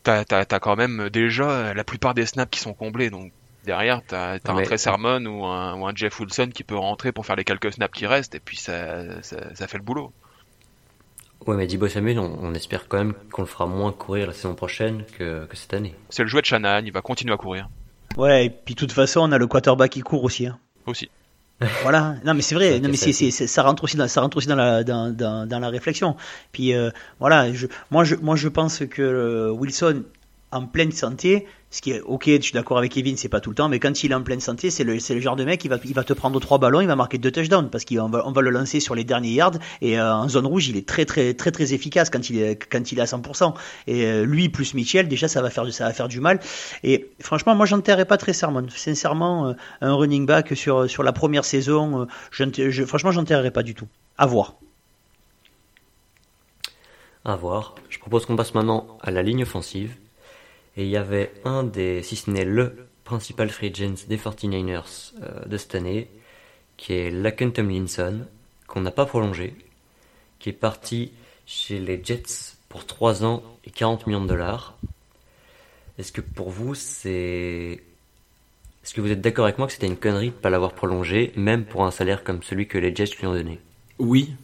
[0.05, 3.33] t'as quand même déjà la plupart des snaps qui sont comblés donc.
[3.65, 7.25] Derrière, t'as un Trey Sermon ou un, ou un Jeff Wilson qui peut rentrer pour
[7.25, 10.13] faire les quelques snaps qui restent, et puis ça, ça, ça fait le boulot.
[11.47, 14.35] Ouais, mais Dibo Samuel, on, on espère quand même qu'on le fera moins courir la
[14.35, 15.95] saison prochaine que, que cette année.
[16.11, 17.71] C'est le jouet de Shanahan, il va continuer à courir.
[18.19, 20.47] Ouais, et puis de toute façon, on a le quarterback qui court aussi.
[20.47, 20.59] hein.
[20.85, 21.09] Aussi.
[21.83, 22.17] Voilà.
[22.25, 22.81] Non, mais c'est vrai.
[22.81, 23.31] Non, mais ça c'est, a été.
[23.31, 25.69] c'est- c'est- ça rentre aussi dans, ça rentre aussi dans la, dans, dans, dans la
[25.69, 26.17] réflexion.
[26.53, 26.91] Puis euh,
[27.21, 30.03] voilà, je, moi, je, moi, je pense que euh, Wilson,
[30.55, 33.51] en pleine santé, ce qui est ok, je suis d'accord avec Kevin, c'est pas tout
[33.51, 35.65] le temps, mais quand il est en pleine santé, c'est le, le genre de mec,
[35.65, 38.09] il va, il va te prendre trois ballons, il va marquer deux touchdowns parce qu'on
[38.09, 40.77] va, on va le lancer sur les derniers yards et euh, en zone rouge, il
[40.77, 43.55] est très, très, très, très efficace quand il est, quand il est à 100%.
[43.89, 46.39] Et euh, lui plus Mitchell, déjà, ça va faire, ça va faire du mal.
[46.85, 48.67] Et franchement, moi, j'enterrais pas très Sermon.
[48.69, 53.75] Sincèrement, euh, un running back sur, sur la première saison, je, franchement, j'enterrerais pas du
[53.75, 53.89] tout.
[54.17, 54.55] À voir.
[57.25, 57.75] À voir.
[57.89, 59.97] Je propose qu'on passe maintenant à la ligne offensive.
[60.77, 65.13] Et il y avait un des, si ce n'est le principal free agent des 49ers
[65.23, 66.09] euh, de cette année,
[66.77, 68.27] qui est Laken Tomlinson,
[68.67, 69.55] qu'on n'a pas prolongé,
[70.39, 71.13] qui est parti
[71.47, 74.77] chez les Jets pour 3 ans et 40 millions de dollars.
[75.99, 77.83] Est-ce que pour vous, c'est...
[78.83, 81.33] Est-ce que vous êtes d'accord avec moi que c'était une connerie de pas l'avoir prolongé,
[81.37, 83.61] même pour un salaire comme celui que les Jets lui ont donné?
[83.99, 84.35] Oui.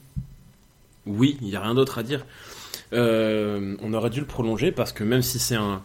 [1.06, 2.24] Oui, il n'y a rien d'autre à dire.
[2.92, 5.82] Euh, on aurait dû le prolonger parce que même si c'est un,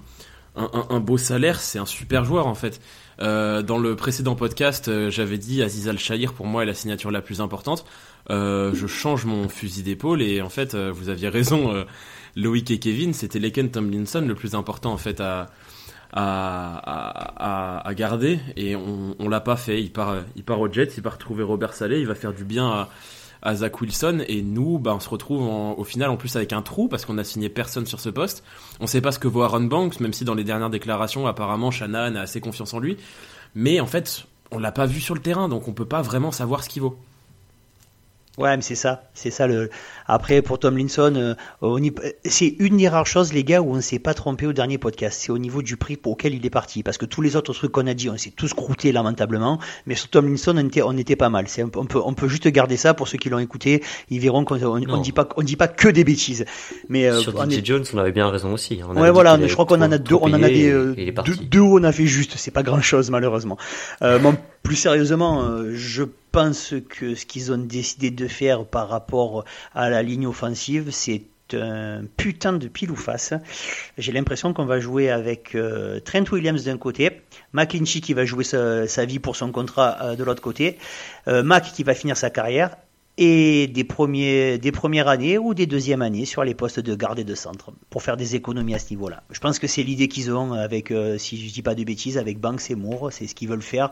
[0.56, 2.80] un, un- un beau salaire, c'est un super joueur en fait.
[3.22, 7.12] Euh, dans le précédent podcast, euh, j'avais dit Aziz Al-Shahir pour moi est la signature
[7.12, 7.86] la plus importante.
[8.30, 11.84] Euh, je change mon fusil d'épaule et en fait, euh, vous aviez raison, euh,
[12.36, 15.50] Loïc et Kevin, c'était Leken Tomlinson le plus important en fait à,
[16.12, 19.82] à, à, à- garder et on, on l'a pas fait.
[19.82, 22.44] Il part, il part au Jets, il part trouver Robert Saleh, il va faire du
[22.44, 22.90] bien à,
[23.46, 26.88] à Wilson et nous, bah, on se retrouve au final en plus avec un trou
[26.88, 28.44] parce qu'on a signé personne sur ce poste.
[28.80, 31.70] On sait pas ce que vaut Aaron Banks, même si dans les dernières déclarations, apparemment,
[31.72, 32.98] Shannon a assez confiance en lui.
[33.54, 36.32] Mais en fait, on l'a pas vu sur le terrain, donc on peut pas vraiment
[36.32, 36.98] savoir ce qu'il vaut.
[38.38, 39.70] Ouais, mais c'est ça, c'est ça le.
[40.08, 43.80] Après, pour Tomlinson, euh, au niveau- c'est une des rares choses, les gars, où on
[43.80, 45.22] s'est pas trompé au dernier podcast.
[45.24, 47.54] C'est au niveau du prix pour auquel il est parti, parce que tous les autres
[47.54, 49.58] trucs qu'on a dit, on s'est tous croûtés lamentablement.
[49.86, 51.48] Mais sur Tomlinson, on était, on était pas mal.
[51.48, 53.82] C'est, on peut, on peut juste garder ça pour ceux qui l'ont écouté.
[54.10, 56.44] Ils verront qu'on on, dit pas, on dit pas que des bêtises.
[56.90, 58.82] Mais euh, Sur on DJ est- Jones, on avait bien raison aussi.
[58.86, 60.94] On Ouais, voilà, mais je crois qu'on en a deux, on en avait et- euh,
[61.50, 63.58] deux, où on a fait juste, c'est pas grand chose malheureusement.
[64.02, 68.90] Euh, bon, plus sérieusement, euh, je pense que ce qu'ils ont décidé de faire par
[68.90, 71.22] rapport à la ligne offensive, c'est
[71.54, 73.34] un putain de pile ou face.
[74.00, 77.22] J'ai l'impression qu'on va jouer avec euh, Trent Williams d'un côté,
[77.54, 80.80] McClinchy qui va jouer sa, sa vie pour son contrat euh, de l'autre côté,
[81.28, 82.76] euh, Mac qui va finir sa carrière,
[83.18, 87.20] et des, premiers, des premières années ou des deuxièmes années sur les postes de garde
[87.20, 89.24] et de centre pour faire des économies à ce niveau-là.
[89.32, 92.18] Je pense que c'est l'idée qu'ils ont avec, euh, si je dis pas de bêtises,
[92.18, 93.90] avec Banks et Moore, c'est ce qu'ils veulent faire.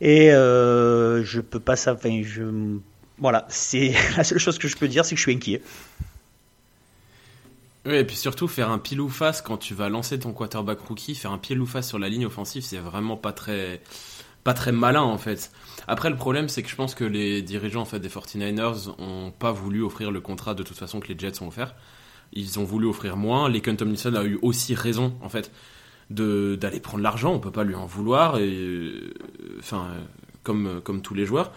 [0.00, 2.78] Et euh, je peux pas ça, enfin, je
[3.18, 5.60] Voilà, c'est la seule chose que je peux dire, c'est que je suis inquiet.
[7.86, 10.78] Oui, et puis surtout faire un pile ou face quand tu vas lancer ton quarterback
[10.80, 13.80] rookie, faire un pile ou face sur la ligne offensive, c'est vraiment pas très
[14.48, 15.52] pas très malin en fait.
[15.86, 19.30] Après le problème c'est que je pense que les dirigeants en fait des 49ers ont
[19.30, 21.74] pas voulu offrir le contrat de toute façon que les Jets ont offert.
[22.32, 25.52] Ils ont voulu offrir moins, les Tomlinson a eu aussi raison en fait
[26.08, 29.12] d'aller prendre l'argent, on peut pas lui en vouloir et euh,
[29.58, 29.88] enfin
[30.44, 31.52] comme comme tous les joueurs.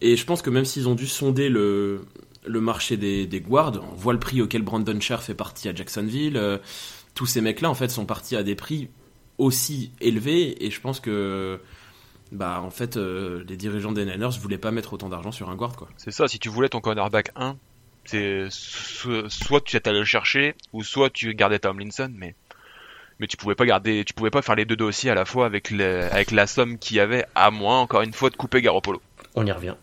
[0.00, 2.06] Et je pense que même s'ils ont dû sonder le
[2.44, 5.74] le marché des, des guards, on voit le prix auquel Brandon Scherf fait partie à
[5.74, 6.36] Jacksonville.
[6.36, 6.58] euh,
[7.14, 8.88] tous ces mecs-là, en fait, sont partis à des prix
[9.38, 10.64] aussi élevés.
[10.64, 11.58] Et je pense que,
[12.32, 15.56] bah, en fait, euh, les dirigeants des Niners voulaient pas mettre autant d'argent sur un
[15.56, 15.88] guard, quoi.
[15.96, 17.56] C'est ça, si tu voulais ton cornerback 1,
[18.04, 22.34] c'est so- soit tu étais allé le chercher, ou soit tu gardais Tomlinson, mais
[23.18, 25.46] mais tu pouvais pas garder, tu pouvais pas faire les deux dossiers à la fois
[25.46, 28.60] avec le, avec la somme qu'il y avait, à moins encore une fois de couper
[28.60, 29.00] Garoppolo.
[29.34, 29.74] On y revient.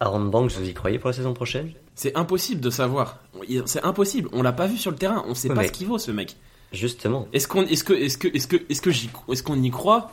[0.00, 1.72] Aaron Banks, vous y croyez pour la saison prochaine?
[1.94, 3.18] C'est impossible de savoir.
[3.66, 4.28] C'est impossible.
[4.32, 5.22] On l'a pas vu sur le terrain.
[5.28, 6.34] On sait Ouais, pas mais- ce qu'il vaut, ce mec.
[6.72, 7.28] Justement.
[7.32, 10.10] Est-ce qu'on, est-ce que, est-ce que, est-ce que, est-ce que j'y, est-ce qu'on y croit?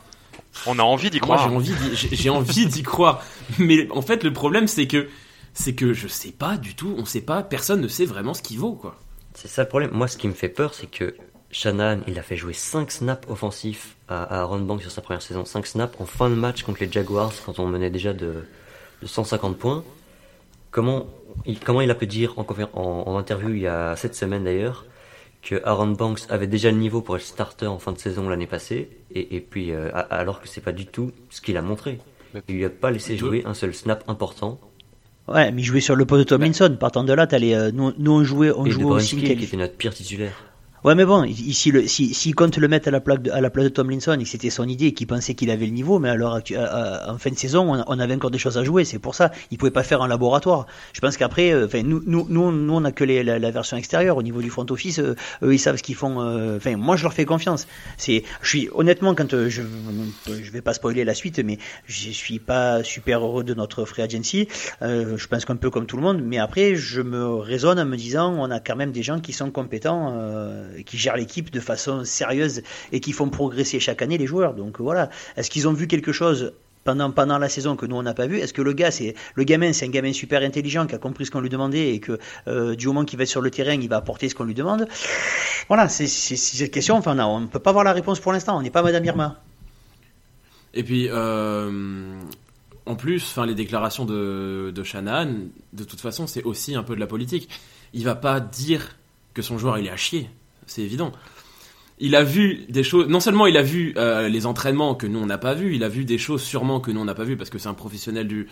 [0.65, 1.54] On a envie d'y j'ai croire.
[1.54, 3.24] envie, j'ai envie d'y croire.
[3.60, 5.08] Mais en fait, le problème, c'est que,
[5.54, 6.96] c'est que je sais pas du tout.
[6.98, 7.43] On sait pas.
[7.43, 9.00] Personne ne sait vraiment ce qu'il vaut, quoi.
[9.34, 9.91] C'est ça le problème.
[9.93, 11.15] Moi, ce qui me fait peur, c'est que
[11.52, 15.46] Shannon, il a fait jouer 5 snaps offensifs à, Aaron Banks sur sa première saison.
[15.46, 18.46] 5 snaps en fin de match contre les Jaguars quand on menait déjà de,
[19.02, 19.84] de 150 points.
[20.72, 21.08] Comment
[21.46, 22.46] il, comment il a pu dire en,
[23.08, 24.86] en interview il y a 7 semaines d'ailleurs
[25.48, 28.48] que Aaron Banks avait déjà le niveau pour être starter en fin de saison l'année
[28.48, 32.00] passée et, et puis euh, alors que c'est pas du tout ce qu'il a montré.
[32.50, 34.60] Il lui a pas laissé jouer un seul snap important.
[35.30, 36.76] Ouais, mais jouer sur le poste de Tomlinson.
[36.78, 39.18] Partant de là, t'as les, euh, nous, nous, on jouait, on et de jouait aussi
[39.18, 40.34] qui était notre pire titulaire.
[40.84, 43.50] Ouais, mais bon, le, si, s'il compte le mettre à la, plaque de, à la
[43.50, 46.10] place de Tomlinson et c'était son idée et qu'il pensait qu'il avait le niveau, mais
[46.10, 46.36] alors
[47.08, 48.86] en fin de saison, on, on avait encore des choses à jouer.
[48.86, 50.68] C'est pour ça, il pouvait pas faire un laboratoire.
[50.94, 54.24] Je pense qu'après, euh, nous, nous, nous, on a que la, la version extérieure au
[54.24, 55.00] niveau du front office.
[55.00, 56.22] euh, eux, ils savent ce qu'ils font.
[56.22, 57.68] euh, Enfin, moi, je leur fais confiance.
[57.98, 59.63] C'est, je suis honnêtement quand euh, je,
[60.28, 64.02] je vais pas spoiler la suite, mais je suis pas super heureux de notre free
[64.04, 64.48] agency.
[64.82, 67.86] Euh, je pense qu'un peu comme tout le monde, mais après, je me raisonne en
[67.86, 71.52] me disant, on a quand même des gens qui sont compétents, euh, qui gèrent l'équipe
[71.52, 72.62] de façon sérieuse
[72.92, 74.54] et qui font progresser chaque année les joueurs.
[74.54, 75.10] Donc voilà.
[75.36, 78.28] Est-ce qu'ils ont vu quelque chose pendant, pendant la saison que nous on n'a pas
[78.28, 78.38] vu?
[78.38, 81.26] Est-ce que le gars, c'est le gamin, c'est un gamin super intelligent qui a compris
[81.26, 83.74] ce qu'on lui demandait et que euh, du moment qu'il va être sur le terrain,
[83.74, 84.88] il va apporter ce qu'on lui demande?
[85.68, 86.96] Voilà, c'est cette question.
[86.96, 88.58] Enfin, on ne peut pas avoir la réponse pour l'instant.
[88.58, 89.42] On n'est pas Madame Irma.
[90.74, 92.22] Et puis, euh,
[92.86, 95.34] en plus, enfin, les déclarations de, de Shanahan,
[95.74, 97.50] de toute façon, c'est aussi un peu de la politique.
[97.94, 98.96] Il va pas dire
[99.34, 100.30] que son joueur il est à chier,
[100.67, 101.12] c'est évident.
[101.99, 103.08] Il a vu des choses.
[103.08, 105.84] Non seulement il a vu euh, les entraînements que nous on n'a pas vu, il
[105.84, 107.73] a vu des choses sûrement que nous on n'a pas vu parce que c'est un
[107.73, 108.47] professionnel du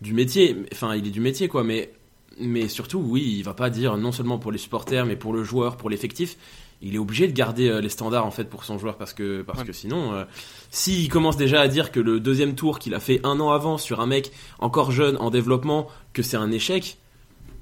[0.00, 0.56] du métier.
[0.72, 1.64] Enfin, il est du métier quoi.
[1.64, 1.92] Mais
[2.40, 5.42] mais surtout, oui, il va pas dire non seulement pour les supporters, mais pour le
[5.44, 6.36] joueur, pour l'effectif.
[6.80, 9.42] Il est obligé de garder euh, les standards en fait pour son joueur parce que
[9.42, 9.66] parce Ouais.
[9.66, 10.24] que sinon, euh,
[10.70, 13.76] s'il commence déjà à dire que le deuxième tour qu'il a fait un an avant
[13.78, 16.96] sur un mec encore jeune en développement que c'est un échec,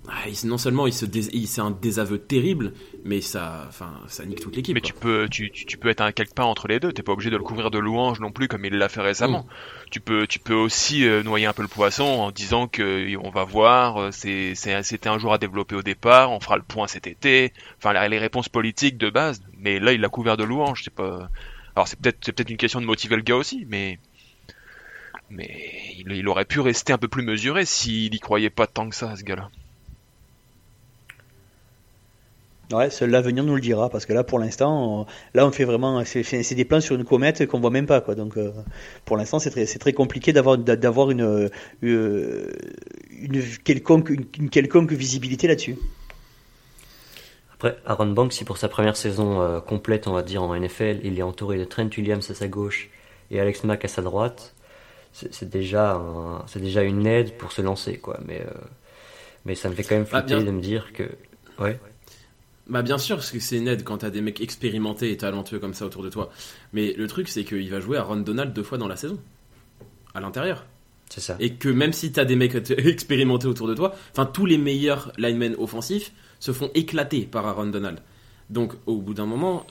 [0.09, 2.73] ah, il- non seulement il se il- c'est un désaveu terrible,
[3.05, 4.75] mais ça enfin ça nique toute l'équipe.
[4.75, 4.89] Mais quoi.
[4.89, 6.93] tu peux, tu, tu, peux être un quelque part entre les deux.
[6.93, 9.43] T'es pas obligé de le couvrir de louanges non plus comme il l'a fait récemment.
[9.43, 9.91] Mm.
[9.91, 13.19] Tu peux, tu peux aussi euh, noyer un peu le poisson en disant que euh,
[13.23, 16.57] on va voir, euh, c'est, c'est, c'était un jour à développer au départ, on fera
[16.57, 17.53] le point cet été.
[17.79, 19.43] Enfin, les, les réponses politiques de base.
[19.59, 20.83] Mais là, il l'a couvert de louanges.
[20.85, 21.29] C'est pas.
[21.75, 23.99] Alors c'est peut-être, c'est peut-être une question de motiver le gars aussi, mais.
[25.31, 25.51] Mais
[25.99, 28.95] il, il aurait pu rester un peu plus mesuré s'il y croyait pas tant que
[28.95, 29.51] ça, ce gars-là.
[32.73, 36.03] Ouais, seul l'avenir nous le dira, parce que là, pour l'instant, là, on fait vraiment,
[36.05, 38.17] c'est des plans sur une comète qu'on voit même pas, quoi.
[38.17, 38.51] Donc, euh,
[39.05, 41.49] pour l'instant, c'est très, c'est très compliqué d'avoir, d'a- d'avoir une, euh,
[41.83, 45.77] une quelconque, une, une quelconque visibilité là-dessus.
[47.55, 51.01] Après, Aaron Banks, si pour sa première saison euh, complète, on va dire, en NFL,
[51.05, 52.91] il est entouré de Trent Williams à sa gauche
[53.31, 54.55] et Alex Mack à sa droite,
[55.13, 58.19] c'est déjà, un- c'est déjà une aide pour se lancer, quoi.
[58.27, 58.51] Mais, euh,
[59.47, 61.05] mais ça me fait quand même Ah, flipper de me dire que.
[61.59, 61.79] Ouais.
[62.69, 65.59] Bah bien sûr, parce que c'est une aide quand t'as des mecs expérimentés et talentueux
[65.59, 66.31] comme ça autour de toi.
[66.73, 69.19] Mais le truc, c'est qu'il va jouer à Ron Donald deux fois dans la saison,
[70.15, 70.67] à l'intérieur.
[71.09, 71.37] C'est ça.
[71.39, 75.13] Et que même si t'as des mecs expérimentés autour de toi, enfin tous les meilleurs
[75.19, 78.01] linemen offensifs se font éclater par Aaron Donald.
[78.51, 79.67] Donc au bout d'un moment,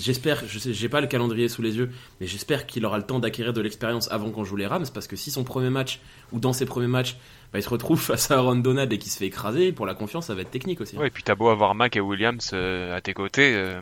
[0.00, 3.04] j'espère, je sais, j'ai pas le calendrier sous les yeux, mais j'espère qu'il aura le
[3.04, 6.00] temps d'acquérir de l'expérience avant qu'on joue les Rams, parce que si son premier match
[6.32, 7.18] ou dans ses premiers matchs,
[7.52, 9.94] bah, il se retrouve face à Aaron Donald et qu'il se fait écraser, pour la
[9.94, 10.96] confiance, ça va être technique aussi.
[10.96, 13.80] Ouais, et puis t'as beau avoir Mac et Williams euh, à tes côtés, euh,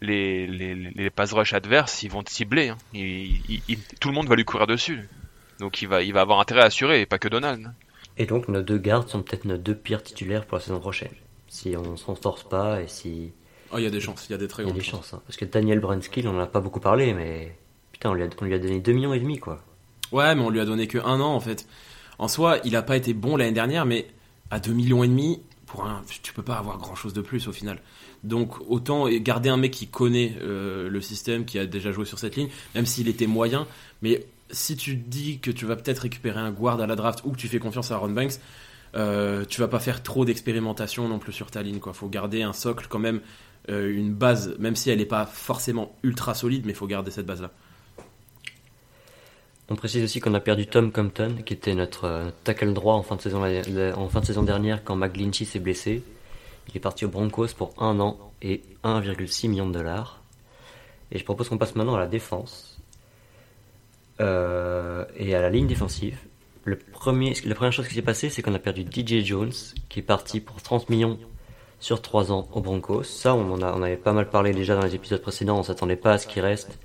[0.00, 2.68] les, les, les pass rush adverses, ils vont te cibler.
[2.68, 2.78] hein.
[4.00, 5.08] Tout le monde va lui courir dessus.
[5.60, 7.64] Donc il va, il va avoir intérêt à assurer, et pas que Donald.
[7.66, 7.74] hein.
[8.16, 11.10] Et donc nos deux gardes sont peut-être nos deux pires titulaires pour la saison prochaine.
[11.48, 13.32] Si on s'en force pas et si...
[13.72, 14.78] Oh, il y a des chances, il y a des très Il y a grandes
[14.80, 15.00] des chances.
[15.10, 15.14] chances.
[15.14, 15.22] hein.
[15.26, 17.56] Parce que Daniel Brunskill, on en a pas beaucoup parlé, mais...
[17.92, 19.62] Putain, on lui a, on lui a donné 2 millions et demi, quoi.
[20.12, 21.66] Ouais, mais on lui a donné que un an en fait.
[22.18, 24.06] En soi, il a pas été bon l'année dernière, mais
[24.50, 27.48] à 2 millions et demi, pour un, tu peux pas avoir grand chose de plus
[27.48, 27.80] au final.
[28.22, 32.18] Donc autant garder un mec qui connaît euh, le système, qui a déjà joué sur
[32.18, 33.66] cette ligne, même s'il était moyen.
[34.02, 37.32] Mais si tu dis que tu vas peut-être récupérer un guard à la draft ou
[37.32, 38.34] que tu fais confiance à Aaron Banks,
[38.96, 41.80] euh, tu vas pas faire trop d'expérimentation non plus sur ta ligne.
[41.80, 43.20] Quoi, faut garder un socle quand même,
[43.68, 47.26] euh, une base, même si elle n'est pas forcément ultra solide, mais faut garder cette
[47.26, 47.50] base là.
[49.70, 53.02] On précise aussi qu'on a perdu Tom Compton, qui était notre euh, tackle droit en
[53.02, 56.02] fin de saison, dernière quand McGlinchey s'est blessé.
[56.68, 60.22] Il est parti aux Broncos pour un an et 1,6 million de dollars.
[61.12, 62.74] Et je propose qu'on passe maintenant à la défense
[64.20, 66.18] Euh, et à la ligne défensive.
[66.64, 69.52] Le premier, la première chose qui s'est passée, c'est qu'on a perdu DJ Jones,
[69.88, 71.18] qui est parti pour 30 millions
[71.80, 73.02] sur 3 ans aux Broncos.
[73.02, 75.58] Ça, on en a, avait pas mal parlé déjà dans les épisodes précédents.
[75.58, 76.78] On s'attendait pas à ce qu'il reste.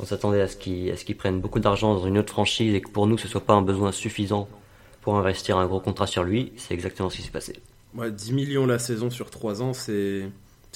[0.00, 3.06] On s'attendait à ce qu'ils prennent beaucoup d'argent dans une autre franchise et que pour
[3.06, 4.48] nous ce soit pas un besoin suffisant
[5.00, 6.52] pour investir un gros contrat sur lui.
[6.56, 7.56] C'est exactement ce qui s'est passé.
[7.94, 10.30] Ouais, 10 millions la saison sur 3 ans, c'est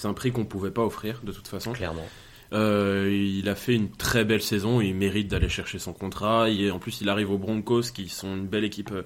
[0.05, 1.73] un prix qu'on pouvait pas offrir de toute façon.
[1.73, 2.07] Clairement.
[2.53, 6.51] Euh, il a fait une très belle saison, il mérite d'aller chercher son contrat.
[6.51, 9.03] Il en plus, il arrive aux Broncos, qui sont une belle équipe, euh,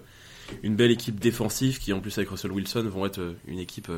[0.62, 3.90] une belle équipe défensive, qui en plus avec Russell Wilson vont être euh, une équipe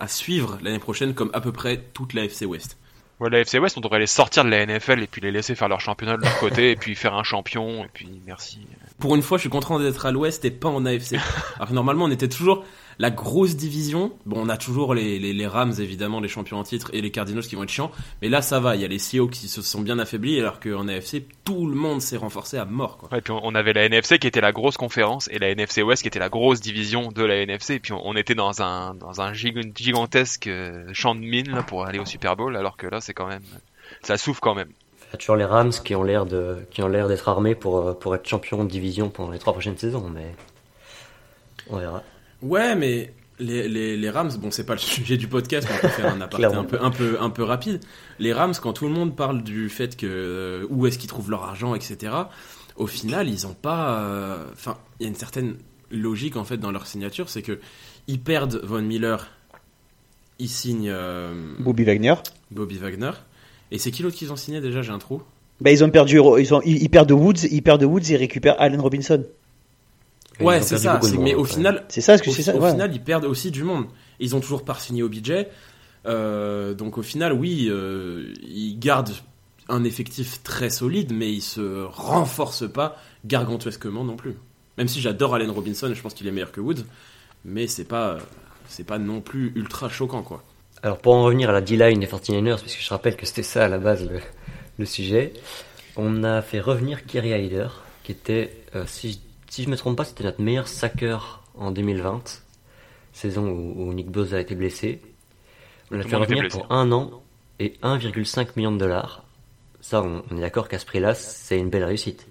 [0.00, 2.76] à suivre l'année prochaine, comme à peu près toute la FC West.
[3.20, 5.54] Ouais, la FC West, on devrait les sortir de la NFL et puis les laisser
[5.54, 8.66] faire leur championnat de leur côté et puis faire un champion et puis merci.
[8.98, 11.14] Pour une fois, je suis content d'être à l'Ouest et pas en AFC.
[11.56, 12.64] Alors normalement, on était toujours
[12.98, 14.12] la grosse division.
[14.26, 17.10] Bon, on a toujours les, les, les Rams, évidemment, les champions en titre, et les
[17.10, 17.90] Cardinals qui vont être chiants.
[18.22, 18.76] Mais là, ça va.
[18.76, 21.74] Il y a les Seahawks qui se sont bien affaiblis, alors qu'en AFC, tout le
[21.74, 22.98] monde s'est renforcé à mort.
[22.98, 23.08] Quoi.
[23.12, 25.82] Ouais, et puis on avait la NFC qui était la grosse conférence et la NFC
[25.82, 28.62] West qui était la grosse division de la NFC et puis on, on était dans
[28.62, 32.56] un dans un gig- gigantesque euh, champ de mine là, pour aller au Super Bowl
[32.56, 33.42] alors que là c'est quand même
[34.02, 34.68] ça souffle quand même.
[35.08, 37.54] Il y a toujours les Rams qui ont l'air de qui ont l'air d'être armés
[37.54, 40.34] pour euh, pour être champions de division pendant les trois prochaines saisons, mais
[41.70, 42.02] on verra.
[42.44, 45.80] Ouais, mais les, les, les Rams, bon, c'est pas le sujet du podcast, mais on
[45.80, 47.80] peut faire un aparté un peu, un, peu, un peu rapide.
[48.18, 51.30] Les Rams, quand tout le monde parle du fait que euh, où est-ce qu'ils trouvent
[51.30, 52.12] leur argent, etc.,
[52.76, 54.00] au final, ils ont pas.
[54.00, 55.56] euh, Enfin, il y a une certaine
[55.90, 57.60] logique en fait dans leur signature, c'est que
[58.08, 59.28] ils perdent Von Miller,
[60.38, 62.14] ils signent euh, Bobby Wagner.
[62.50, 63.12] Bobby Wagner.
[63.70, 65.22] Et c'est qui l'autre qu'ils ont signé déjà J'ai un trou?
[65.60, 68.60] Ben, ils ont perdu, ils, ont, ils, ils perdent Woods, ils perdent Woods et récupèrent
[68.60, 69.24] Allen Robinson.
[70.40, 70.98] Ouais, c'est ça.
[71.02, 72.54] monde, Mais au final, C'est ça, ce que c'est ça.
[72.56, 72.70] au ouais.
[72.72, 73.86] final, ils perdent aussi du monde.
[74.20, 75.48] Ils ont toujours pas signé au budget.
[76.06, 79.12] Euh, donc au final, oui, euh, ils gardent
[79.68, 84.34] un effectif très solide, mais ils se renforcent pas gargantuesquement non plus.
[84.76, 86.84] Même si j'adore Allen Robinson, je pense qu'il est meilleur que Woods,
[87.44, 88.18] mais c'est pas,
[88.68, 90.42] c'est pas non plus ultra choquant quoi.
[90.82, 93.42] Alors pour en revenir à la D-line des 49ers, parce que je rappelle que c'était
[93.42, 94.18] ça à la base le,
[94.78, 95.32] le sujet,
[95.96, 97.68] on a fait revenir Kerry Hyder,
[98.02, 99.18] qui était, euh, si, je-
[99.54, 102.42] si je me trompe pas, c'était notre meilleur sacker en 2020,
[103.12, 105.00] saison où, où Nick Bosa a été blessé.
[105.92, 107.22] On l'a fait revenir pour un an
[107.60, 109.24] et 1,5 million de dollars.
[109.80, 112.26] Ça, on, on est d'accord qu'à ce prix-là, c'est une belle réussite.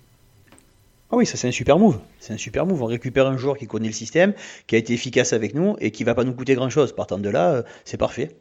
[1.11, 1.99] Ah oui, ça c'est un super move.
[2.19, 2.81] C'est un super move.
[2.81, 4.33] On récupère un joueur qui connaît le système,
[4.67, 6.93] qui a été efficace avec nous et qui va pas nous coûter grand chose.
[6.93, 8.35] Partant de là, euh, c'est parfait.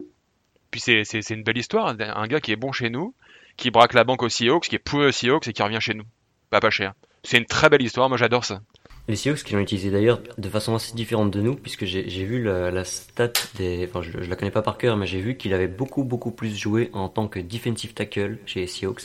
[0.73, 3.15] Puis c'est une belle histoire, un- un gars qui est bon chez nous,
[3.57, 5.95] qui braque la banque aux Seahawks, qui est pourri aux Seahawks et qui revient chez
[5.95, 6.05] nous.
[6.51, 6.95] Pas pas cher.
[7.25, 8.61] C'est une très belle histoire, moi j'adore ça.
[9.09, 12.43] Les Seahawks qui l'ont utilisé d'ailleurs de façon assez différente de nous, puisque j'ai vu
[12.43, 13.89] la, stat des.
[13.89, 16.31] Enfin, je, je la connais pas par cœur, mais j'ai vu qu'il avait beaucoup, beaucoup
[16.31, 19.03] plus joué en tant que defensive tackle chez les Seahawks,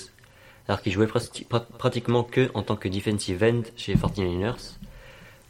[0.68, 4.76] alors qu'il jouait prati- pra- pratiquement que en tant que defensive end chez les 49ers.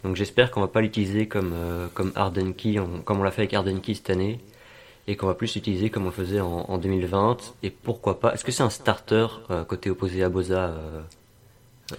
[0.03, 2.13] Donc j'espère qu'on va pas l'utiliser comme, euh, comme
[2.55, 4.39] Key, on- comme on l'a fait avec Arden Key cette année,
[5.07, 7.37] et qu'on va plus l'utiliser comme on faisait en, en 2020.
[7.63, 11.01] Et pourquoi pas Est-ce que c'est un starter euh, côté opposé à Boza euh,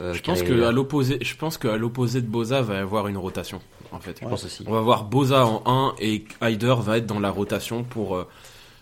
[0.01, 3.09] euh, Je pense que à l'opposé, je pense qu'à l'opposé de Boza va y avoir
[3.09, 3.61] une rotation
[3.93, 4.19] en fait.
[4.23, 4.65] Je pense aussi.
[4.67, 8.27] On va voir Boza en 1 et Hyder va être dans la rotation pour euh,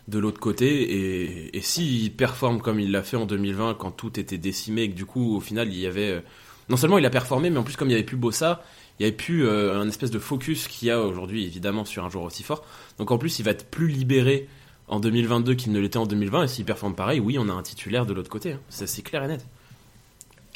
[0.09, 0.67] de l'autre côté.
[0.83, 4.91] Et, et s'il performe comme il l'a fait en 2020 quand tout était décimé et
[4.91, 6.11] que du coup au final il y avait...
[6.11, 6.21] euh,
[6.69, 8.63] non seulement il a performé mais en plus comme il n'y avait plus Bossa,
[8.99, 12.11] il n'y avait plus un espèce de focus qu'il y a aujourd'hui évidemment sur un
[12.11, 12.65] joueur aussi fort.
[12.99, 14.49] Donc en plus il va être plus libéré
[14.89, 17.63] en 2022 qu'il ne l'était en 2020 et s'il performe pareil, oui on a un
[17.63, 18.53] titulaire de l'autre côté.
[18.55, 18.61] hein.
[18.69, 19.47] Ça c'est clair et net.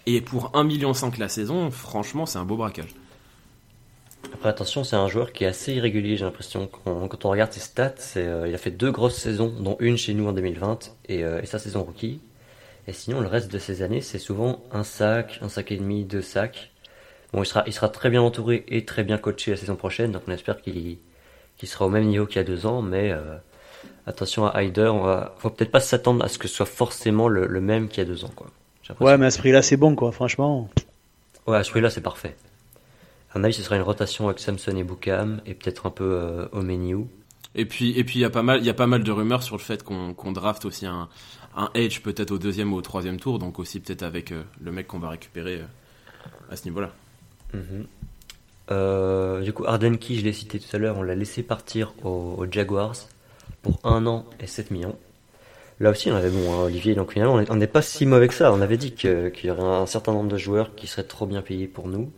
[0.06, 2.94] Et pour 1,5 million la saison, franchement c'est un beau braquage.
[4.34, 6.68] Après, attention, c'est un joueur qui est assez irrégulier, j'ai l'impression.
[6.84, 10.14] Quand, on regarde ses stats, euh, il a fait deux grosses saisons, dont une chez
[10.14, 12.20] nous en 2020 et, euh, et sa saison rookie.
[12.86, 16.04] Et sinon, le reste de ses années, c'est souvent un sac, un sac et demi,
[16.04, 16.70] deux sacs.
[17.32, 20.32] Bon, il sera, très bien entouré et très bien coaché la saison prochaine, donc on
[20.32, 20.98] espère qu'il
[21.56, 23.36] qu'il sera au même niveau qu'il y a deux ans, mais euh,
[24.06, 27.28] attention à Hyder, on va, faut peut-être pas s'attendre à ce que ce soit forcément
[27.28, 28.46] le, le même qu'il y a deux ans, quoi.
[28.98, 30.68] Ouais, mais à ce prix-là, c'est bon, quoi, franchement.
[31.46, 32.36] Ouais, à ce prix-là, c'est parfait.
[33.32, 36.04] À mon avis, ce sera une rotation avec Samson et Boukham, et peut-être un peu
[36.04, 37.06] euh, Omeniu.
[37.54, 39.10] Et puis, et puis il y a pas mal, il y a pas mal de
[39.10, 41.08] rumeurs sur le fait qu'on qu'on draft aussi un,
[41.56, 44.72] un Edge peut-être au deuxième ou au troisième tour, donc aussi peut-être avec euh, le
[44.72, 45.64] mec qu'on va récupérer euh,
[46.50, 46.90] à ce niveau-là.
[47.52, 47.86] Mhm.
[48.70, 51.92] Euh, du coup, Arden Key, je l'ai cité tout à l'heure, on l'a laissé partir
[52.04, 52.94] aux, aux Jaguars
[53.62, 54.96] pour un an et 7 millions.
[55.80, 58.04] Là aussi, on avait bon, hein, Olivier, donc finalement, on est- on n'est pas si
[58.06, 58.52] mauvais que ça.
[58.52, 61.40] On avait dit qu'il y aurait un certain nombre de joueurs qui seraient trop bien
[61.42, 62.12] payés pour nous.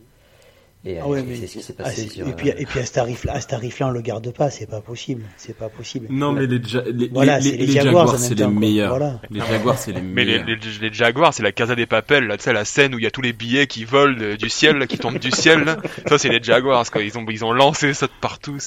[0.84, 2.26] Et, Ah ouais, mais c'est ce qui s'est ah, passé sur.
[2.26, 4.80] et puis, euh, et puis à ce tarif-là, tarif-là, on le garde pas, c'est pas
[4.80, 6.08] possible, c'est pas possible.
[6.10, 8.88] Non, mais les, Ja- les, Voilà, les, c'est les les Jaguars c'est les meilleurs.
[8.88, 9.20] Voilà.
[9.30, 10.58] Les Jaguars, c'est les Mais les, meilleurs.
[10.80, 13.04] les, les Jaguars, c'est la Casa des Papels, là, tu sais, la scène où il
[13.04, 15.62] y a tous les billets qui volent de- du ciel, là, qui tombent du ciel,
[15.62, 15.76] là.
[16.08, 17.00] Ça, c'est les Jaguars, quoi.
[17.00, 18.58] Ils ont, ils ont lancé ça de partout.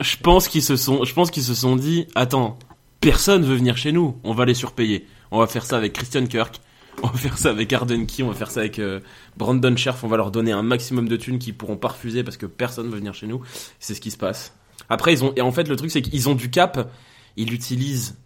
[0.00, 2.56] Je pense qu'ils se sont, je pense qu'ils se sont dit, attends,
[3.00, 5.06] personne veut venir chez nous, on va les surpayer.
[5.30, 6.60] On va faire ça avec Christian Kirk,
[7.02, 9.00] on va faire ça avec Arden Key, on va faire ça avec euh,
[9.36, 12.36] Brandon Scherf, on va leur donner un maximum de thunes qu'ils pourront pas refuser parce
[12.36, 13.42] que personne veut venir chez nous.
[13.78, 14.54] C'est ce qui se passe.
[14.88, 16.90] Après, ils ont, et en fait, le truc, c'est qu'ils ont du cap,
[17.36, 18.16] ils l'utilisent,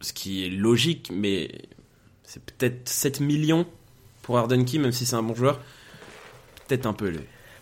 [0.00, 1.50] ce qui est logique, mais
[2.22, 3.66] c'est peut-être 7 millions
[4.22, 5.60] pour Arden Key, même si c'est un bon joueur.
[6.68, 7.12] Peut-être un peu.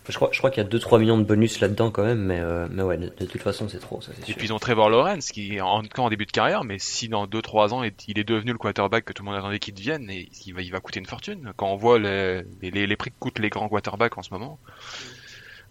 [0.09, 2.39] Je crois, je crois qu'il y a 2-3 millions de bonus là-dedans quand même, mais,
[2.39, 4.89] euh, mais ouais, de, de toute façon, c'est trop, ça Et puis ils ont Trevor
[4.89, 8.23] Lawrence, qui est encore en début de carrière, mais si dans 2-3 ans, il est
[8.23, 10.79] devenu le quarterback que tout le monde attendait qu'il devienne, et il va, il va
[10.79, 11.53] coûter une fortune.
[11.55, 14.59] Quand on voit les, les, les prix que coûtent les grands quarterbacks en ce moment,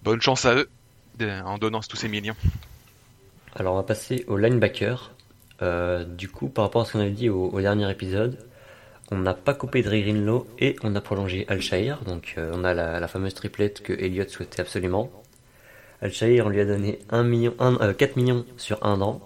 [0.04, 0.70] bonne chance à eux
[1.20, 2.36] en donnant tous ces millions.
[3.56, 5.12] Alors on va passer au linebacker.
[5.62, 8.38] Euh, du coup, par rapport à ce qu'on avait dit au, au dernier épisode,
[9.10, 9.94] on n'a pas coupé Dre
[10.58, 11.98] et on a prolongé Al-Shahir.
[12.06, 15.10] Donc euh, on a la, la fameuse triplette que Elliott souhaitait absolument.
[16.02, 19.20] Al-Shahir, on lui a donné 1 million, un- euh, 4 millions sur un an.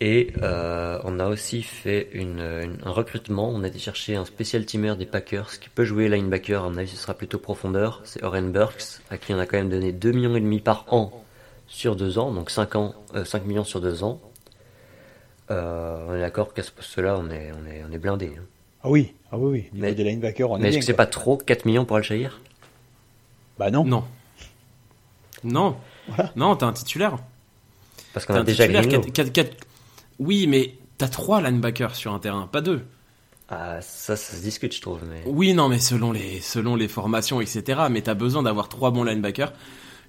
[0.00, 3.48] Et euh, on a aussi fait un recrutement.
[3.48, 6.64] On a été chercher un spécial teamer des Packers qui peut jouer linebacker.
[6.64, 8.02] À mon avis, ce sera plutôt profondeur.
[8.04, 10.84] C'est Oren Burks, à qui on a quand même donné 2 millions et demi par
[10.92, 11.24] an
[11.68, 14.20] sur deux ans, donc 5 ans, euh, 5 millions sur deux ans.
[15.50, 18.32] Euh, on est d'accord qu'à ce poste-là, on est, on est, on est blindé.
[18.38, 18.42] hein.
[18.82, 19.58] Ah oui, ah oui, oui.
[19.72, 20.80] Niveau Mais- des linebackers, on Mais est est-ce bien.
[20.80, 21.04] que c'est quoi.
[21.06, 22.40] pas trop 4 millions pour Al-Shahir
[23.58, 23.84] Bah non.
[23.84, 24.04] Non.
[25.44, 25.76] Non.
[26.08, 26.32] Voilà.
[26.36, 27.16] Non, t'as un titulaire.
[28.12, 29.02] Parce qu'on T'as a un déjà titulaire Greenlow.
[29.02, 29.66] quatre- quatre- quatre-
[30.18, 32.84] Oui, mais t'as trois linebackers sur un terrain, pas deux.
[33.48, 35.00] Ah, ça, ça se discute, je trouve.
[35.08, 35.22] Mais...
[35.26, 37.82] Oui, non, mais selon les, selon les formations, etc.
[37.90, 39.52] Mais t'as besoin d'avoir trois bons linebackers.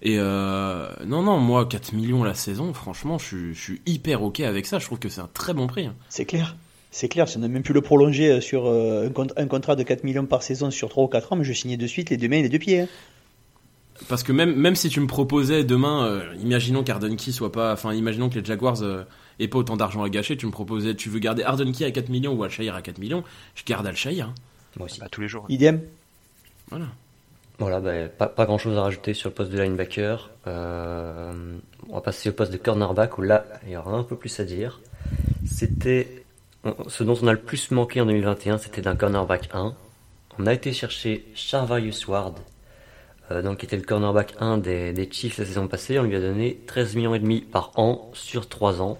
[0.01, 4.21] Et euh, non, non, moi, 4 millions la saison, franchement, je suis, je suis hyper
[4.23, 4.79] ok avec ça.
[4.79, 5.85] Je trouve que c'est un très bon prix.
[5.87, 5.95] hein.
[6.09, 6.55] C'est clair.
[6.91, 9.47] C'est clair, si on a même pu le prolonger euh, sur euh, un, cont- un
[9.47, 11.85] contrat de 4 millions par saison sur 3 ou 4 ans, mais je signais de
[11.87, 12.81] suite les deux mains et les deux pieds.
[12.81, 12.87] hein.
[14.07, 16.83] Parce que même, même si tu me proposais demain, euh, imaginons
[17.31, 19.03] soit pas, enfin, imaginons que les Jaguars euh,
[19.39, 21.91] aient pas autant d'argent à gâcher, tu me proposais, tu veux garder Arden Key à
[21.91, 23.23] 4 millions ou Al-Shahir à 4 millions,
[23.55, 24.27] je garde Al-Shahir.
[24.27, 24.35] hein.
[24.77, 24.99] Moi aussi.
[24.99, 25.45] Bah, tous les jours.
[25.49, 25.81] Idem.
[26.69, 26.85] Voilà.
[27.59, 30.29] Voilà, bah, pas, pas grand chose à rajouter sur le poste de linebacker.
[30.45, 31.57] Euh,
[31.89, 34.39] on va passer au poste de cornerback où là, il y aura un peu plus
[34.39, 34.79] à dire.
[35.45, 36.23] C'était
[36.87, 39.73] ce dont on a le plus manqué en 2021, c'était d'un cornerback 1.
[40.39, 42.37] On a été chercher Charvarius Ward,
[43.31, 45.97] euh, donc qui était le cornerback 1 des, des Chiefs la saison passée.
[45.97, 48.99] On lui a donné 13 millions et demi par an sur 3 ans,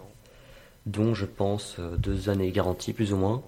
[0.88, 3.44] dont je pense euh, deux années garanties plus ou moins.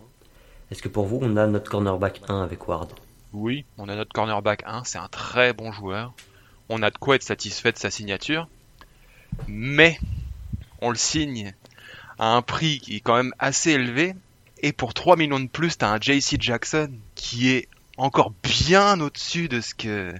[0.69, 2.89] Est-ce que pour vous, on a notre cornerback 1 avec Ward?
[3.33, 6.13] Oui, on a notre cornerback 1, c'est un très bon joueur.
[6.67, 8.47] On a de quoi être satisfait de sa signature.
[9.47, 9.99] Mais
[10.81, 11.53] on le signe
[12.17, 14.15] à un prix qui est quand même assez élevé.
[14.61, 17.67] Et pour 3 millions de plus, t'as un JC Jackson qui est
[17.97, 20.13] encore bien au-dessus de ce que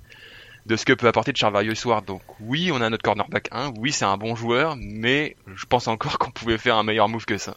[0.66, 2.06] de ce que peut apporter Charvarius Ward.
[2.06, 5.88] Donc oui, on a notre cornerback 1, oui c'est un bon joueur, mais je pense
[5.88, 7.56] encore qu'on pouvait faire un meilleur move que ça.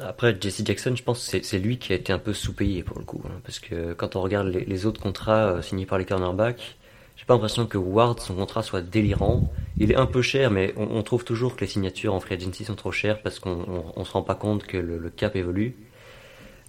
[0.00, 2.98] Après, Jesse Jackson, je pense que c'est- lui qui a été un peu sous-payé pour
[2.98, 3.22] le coup.
[3.26, 6.76] hein, parce que quand on regarde les, les autres contrats euh, signés par les cornerbacks,
[7.16, 9.50] j'ai pas l'impression que Ward, son contrat soit délirant.
[9.78, 12.34] Il est un peu cher, mais on, on trouve toujours que les signatures en free
[12.36, 15.10] agency sont trop chères parce qu'on on, on se rend pas compte que le, le
[15.10, 15.74] cap évolue.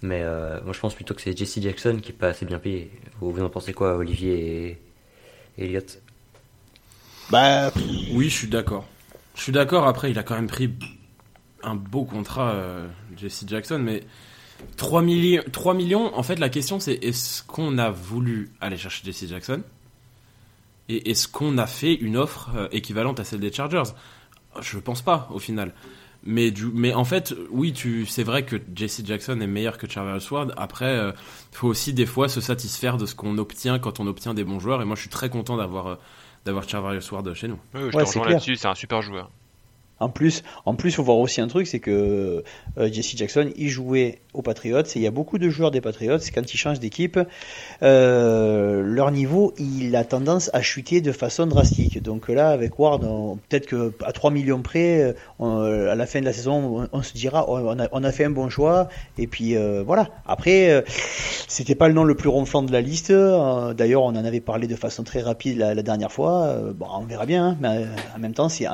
[0.02, 2.58] Mais euh, moi, je pense plutôt que c'est Jesse Jackson qui est pas assez bien
[2.58, 2.90] payé.
[3.20, 4.78] Vous, vous en pensez quoi, Olivier
[5.58, 5.82] et, et Elliot
[7.30, 7.72] Bah,
[8.12, 8.86] Oui, je suis d'accord.
[9.36, 9.86] Je suis d'accord.
[9.86, 10.70] Après, il a quand même pris
[11.62, 12.86] un beau contrat, euh,
[13.16, 14.02] Jesse Jackson, mais
[14.76, 19.02] 3, millions 3 millions, en fait, la question c'est est-ce qu'on a voulu aller chercher
[19.04, 19.62] Jesse Jackson
[20.88, 23.90] Et est-ce qu'on a fait une offre euh, équivalente à celle des Chargers?
[24.60, 25.72] Je pense pas, au final.
[26.22, 29.88] Mais, du, mais en fait, oui, tu, c'est vrai que Jesse Jackson est meilleur que
[29.88, 30.52] Charvarius Ward.
[30.58, 34.34] Après, il faut aussi des fois se satisfaire de ce qu'on obtient quand on obtient
[34.34, 34.82] des bons joueurs.
[34.82, 35.98] Et moi, je suis très content d'avoir
[36.44, 37.58] d'avoir Charvarius Ward chez nous.
[37.74, 39.30] Oui, je te rejoins là-dessus, c'est un super joueur.
[40.00, 42.42] En plus, en plus, faut voir aussi un truc, c'est que
[42.78, 45.82] euh, Jesse Jackson, il jouait aux Patriots, et il y a beaucoup de joueurs des
[45.82, 47.20] Patriots, quand ils changent d'équipe,
[47.82, 52.02] euh, leur niveau, il a tendance à chuter de façon drastique.
[52.02, 53.02] Donc là, avec Ward,
[53.48, 57.46] peut-être que à 3 millions près, à la fin de la saison, on, se dira,
[57.48, 58.88] on a, fait un bon choix,
[59.18, 60.08] et puis euh, voilà.
[60.26, 60.82] Après, euh,
[61.46, 63.12] c'était pas le nom le plus ronflant de la liste.
[63.12, 66.56] D'ailleurs, on en avait parlé de façon très rapide la, dernière fois.
[66.74, 67.86] bon, on verra bien, hein, mais
[68.16, 68.66] en même temps, c'est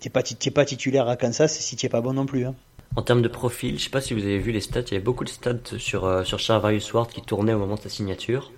[0.00, 0.22] t'es pas,
[0.54, 2.46] pas titulaire à Kansas si t'es pas bon non plus.
[2.46, 2.54] Hein.
[2.96, 4.94] En termes de profil, je sais pas si vous avez vu les stats, il y
[4.94, 7.88] avait beaucoup de stats sur, euh, sur Charvarius Ward qui tournaient au moment de sa
[7.88, 8.50] signature.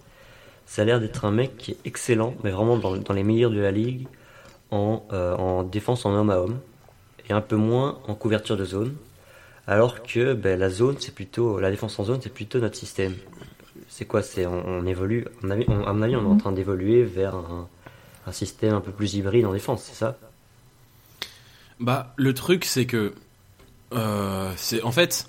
[0.64, 3.50] Ça a l'air d'être un mec qui est excellent, mais vraiment dans, dans les meilleurs
[3.50, 4.06] de la ligue
[4.70, 6.60] en, euh, en défense en homme à homme
[7.28, 8.94] et un peu moins en couverture de zone.
[9.66, 13.14] Alors que ben, la zone, c'est plutôt la défense en zone, c'est plutôt notre système.
[13.88, 14.22] C'est quoi?
[14.22, 15.26] C'est on, évolue.
[15.42, 15.46] à
[15.92, 17.68] mon avis, on est en train d'évoluer vers un,
[18.26, 20.16] un système un peu plus hybride en défense, c'est ça?
[21.80, 23.14] Bah, le truc, c'est que.
[23.92, 24.52] Euh,
[24.82, 25.26] En fait.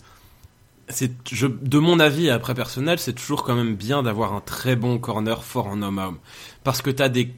[1.02, 5.44] De mon avis, après personnel, c'est toujours quand même bien d'avoir un très bon corner
[5.44, 6.20] fort en homme à homme.
[6.64, 7.34] Parce que t'as des.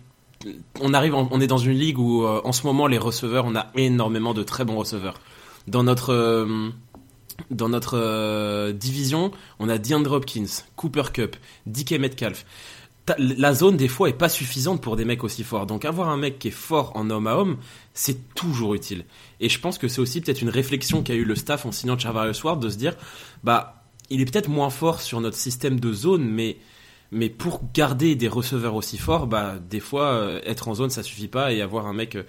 [0.81, 3.55] On arrive, on est dans une ligue où, euh, en ce moment, les receveurs, on
[3.55, 5.21] a énormément de très bons receveurs.
[5.67, 6.11] Dans notre.
[7.93, 11.35] Euh, division, on a DeAndre Hopkins, Cooper Cup,
[11.67, 12.45] DK Metcalf
[13.17, 15.65] la zone des fois est pas suffisante pour des mecs aussi forts.
[15.65, 17.57] Donc avoir un mec qui est fort en homme à homme,
[17.93, 19.05] c'est toujours utile.
[19.39, 21.97] Et je pense que c'est aussi peut-être une réflexion qu'a eu le staff en signant
[21.97, 22.95] Charvarius Ward de se dire,
[23.43, 26.57] bah, il est peut-être moins fort sur notre système de zone, mais
[27.11, 31.03] mais pour garder des receveurs aussi forts, bah des fois euh, être en zone ça
[31.03, 32.23] suffit pas et avoir un mec euh,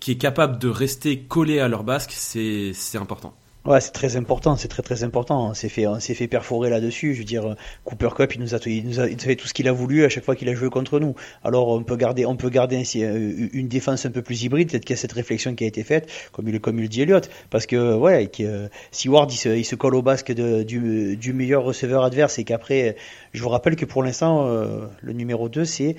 [0.00, 3.34] qui est capable de rester collé à leur basque, c'est c'est important.
[3.66, 5.48] Ouais, c'est très important, c'est très très important.
[5.48, 7.14] On s'est fait, fait perforer là-dessus.
[7.14, 9.54] Je veux dire, Cooper Cup, il nous a, il nous a, il fait tout ce
[9.54, 11.16] qu'il a voulu à chaque fois qu'il a joué contre nous.
[11.42, 14.70] Alors on peut garder, on peut garder ainsi euh, une défense un peu plus hybride.
[14.70, 17.02] Peut-être qu'il y a cette réflexion qui a été faite, comme il, comme il dit
[17.02, 21.16] Elliott, parce que ouais, que, si Ward il se, il se colle au basque du,
[21.16, 22.94] du meilleur receveur adverse et qu'après,
[23.32, 25.96] je vous rappelle que pour l'instant, euh, le numéro 2 c'est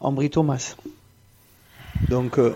[0.00, 0.76] Ambry Thomas.
[2.08, 2.54] Donc euh,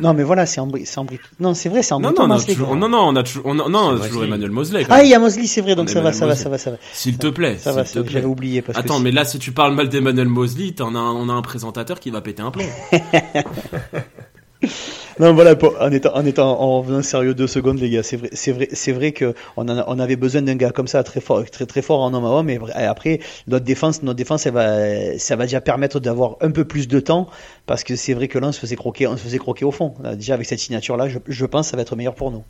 [0.00, 1.00] non mais voilà c'est Ambry, c'est
[1.40, 3.98] non c'est vrai c'est Ambry non, non, non, toujours, non non on a toujours non
[3.98, 4.86] toujours Emmanuel Mosley.
[4.88, 6.70] Ah il y a Mosley c'est vrai donc ça va, ça va, ça va ça
[6.70, 7.58] va S'il te plaît.
[7.58, 10.94] Ça va j'avais oublié parce Attends mais là si tu parles mal d'Emmanuel Mosley t'en
[10.94, 12.64] as on a un présentateur qui va péter un plomb.
[15.18, 18.28] non, voilà, en étant, en étant, en revenant sérieux deux secondes, les gars, c'est vrai,
[18.32, 21.64] c'est vrai, c'est vrai que on, avait besoin d'un gars comme ça, très fort, très,
[21.64, 25.44] très fort en homme à homme, mais après, notre défense, notre défense, va, ça va
[25.44, 27.28] déjà permettre d'avoir un peu plus de temps,
[27.64, 29.70] parce que c'est vrai que là, on se faisait croquer, on se faisait croquer au
[29.70, 29.94] fond.
[30.14, 32.44] déjà, avec cette signature-là, je, pense que ça va être meilleur pour nous.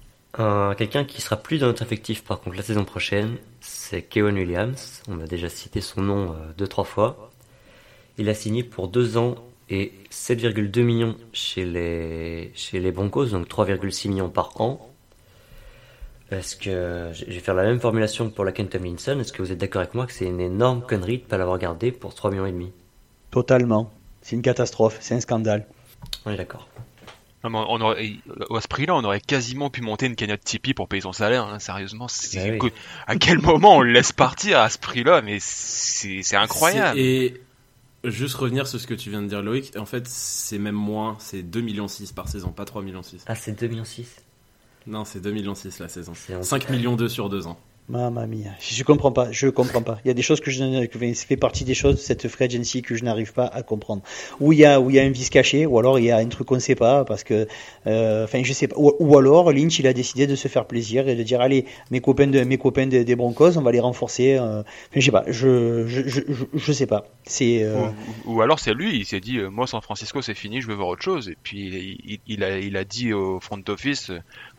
[0.76, 5.02] Quelqu'un qui sera plus dans notre effectif, par contre, la saison prochaine, c'est Kevin Williams.
[5.08, 7.30] On a déjà cité son nom euh, deux, trois fois.
[8.18, 9.36] Il a signé pour deux ans
[9.68, 14.88] et 7,2 millions chez les, chez les Broncos, donc 3,6 millions par an.
[16.30, 19.52] Est-ce que je vais faire la même formulation pour la Ken Tomlinson Est-ce que vous
[19.52, 22.14] êtes d'accord avec moi que c'est une énorme connerie de ne pas l'avoir gardé pour
[22.14, 22.72] 3 millions et demi?
[23.30, 23.92] Totalement.
[24.22, 25.66] C'est une catastrophe, c'est un scandale.
[26.24, 26.68] On est d'accord.
[27.44, 28.14] On aurait,
[28.50, 31.44] à ce prix-là, on aurait quasiment pu monter une cagnotte Tipeee pour payer son salaire.
[31.44, 32.66] Hein, sérieusement, c'est bah
[33.06, 35.22] à quel moment on le laisse partir à ce prix-là?
[35.22, 36.98] Mais c'est incroyable.
[36.98, 37.40] Et
[38.10, 39.76] Juste revenir sur ce que tu viens de dire, Loïc.
[39.76, 41.16] En fait, c'est même moins.
[41.18, 43.00] C'est 2,6 millions par saison, pas 3,6 millions.
[43.26, 43.84] Ah, c'est 2,6 millions
[44.86, 46.12] Non, c'est 2,6 millions la saison.
[46.14, 47.58] 5 millions 2 sur 2 ans.
[47.88, 50.00] Mamma mia, je comprends pas, je comprends pas.
[50.04, 52.82] Il y a des choses que je que fait partie des choses cette free agency
[52.82, 54.02] que je n'arrive pas à comprendre.
[54.40, 56.10] Où il y a où il y a un vice caché, ou alors il y
[56.10, 57.46] a un truc qu'on ne sait pas parce que,
[57.86, 58.74] euh, je sais pas.
[58.76, 62.00] Ou, alors Lynch il a décidé de se faire plaisir et de dire allez mes
[62.00, 64.36] copains de mes copains des Broncos on va les renforcer.
[64.36, 66.22] Euh, je sais pas, je je, je
[66.52, 67.04] je, sais pas.
[67.22, 67.86] C'est euh,
[68.24, 70.88] ou, alors c'est lui, il s'est dit moi San Francisco c'est fini, je veux voir
[70.88, 74.10] autre chose et puis il, il, a il a dit au front office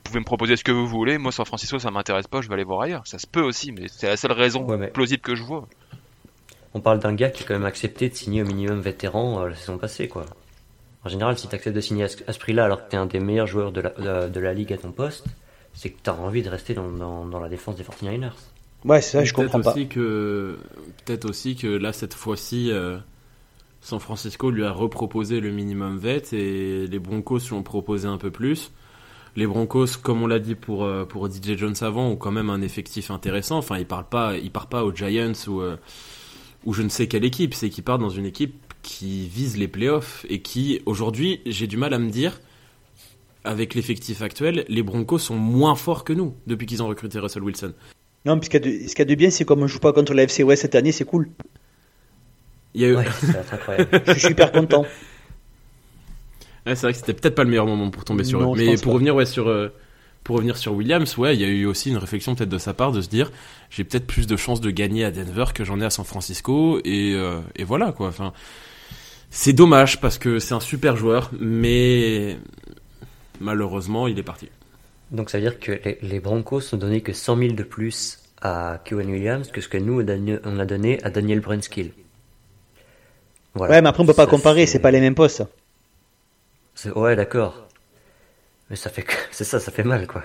[0.08, 1.18] pouvez me proposer ce que vous voulez.
[1.18, 2.42] Moi, San Francisco, ça m'intéresse pas.
[2.42, 3.06] Je vais aller voir ailleurs.
[3.06, 5.68] Ça se peut aussi, mais c'est la seule raison plausible que je vois.
[6.74, 9.50] On parle d'un gars qui a quand même accepté de signer au minimum vétéran euh,
[9.50, 10.26] la saison passée, quoi.
[11.04, 13.06] En général, si tu acceptes de signer à ce, prix-là alors que tu es un
[13.06, 15.26] des meilleurs joueurs de la, de, la ligue à ton poste,
[15.74, 18.32] c'est que tu as envie de rester dans, dans, la défense des 49ers.
[18.84, 19.74] Ouais, c'est ça, je comprends pas.
[19.74, 20.60] Que,
[21.06, 22.98] peut-être aussi que là, cette fois-ci, euh,
[23.82, 28.18] San Francisco lui a reproposé le minimum vet et les Broncos lui ont proposé un
[28.18, 28.72] peu plus
[29.38, 32.50] les Broncos, comme on l'a dit pour, euh, pour DJ Jones avant, ont quand même
[32.50, 33.60] un effectif intéressant.
[33.60, 35.78] Enfin, ils partent pas, ils partent pas aux Giants ou, euh,
[36.66, 37.54] ou je ne sais quelle équipe.
[37.54, 41.78] C'est qu'ils partent dans une équipe qui vise les playoffs et qui, aujourd'hui, j'ai du
[41.78, 42.42] mal à me dire
[43.44, 47.44] avec l'effectif actuel, les Broncos sont moins forts que nous depuis qu'ils ont recruté Russell
[47.44, 47.74] Wilson.
[48.26, 50.42] Non, ce qu'il y, a de bien, c'est comme on joue pas contre la FC
[50.42, 51.30] West cette année, c'est cool.
[52.74, 52.96] Il y a eu...
[52.96, 53.06] Ouais,
[53.52, 54.02] incroyable.
[54.08, 54.84] Je suis super content.
[56.68, 58.58] Ouais, c'est vrai que c'était peut-être pas le meilleur moment pour tomber sur Non, eux.
[58.58, 58.92] Mais pour pas.
[58.92, 59.70] revenir ouais, sur, euh,
[60.24, 62.74] pour revenir sur Williams, ouais, il y a eu aussi une réflexion peut-être de sa
[62.74, 63.32] part de se dire
[63.70, 66.80] j'ai peut-être plus de chances de gagner à Denver que j'en ai à San Francisco
[66.84, 68.08] et, euh, et voilà quoi.
[68.10, 68.34] Enfin,
[69.30, 72.38] c'est dommage parce que c'est un super joueur, mais
[73.40, 74.50] malheureusement il est parti.
[75.12, 78.20] Donc ça veut dire que les, les Broncos ont donné que 100 000 de plus
[78.42, 81.40] à Kevin Williams que ce que nous on a donné- on a donné à Daniel
[81.40, 81.92] Brunskill.
[83.56, 83.74] Voilà.
[83.76, 85.44] Ouais, mais après, on peut pas Ça, comparer, c'est pas les mêmes postes.
[86.86, 87.68] Ouais, d'accord.
[88.70, 90.24] Mais ça fait c'est ça, ça fait mal quoi.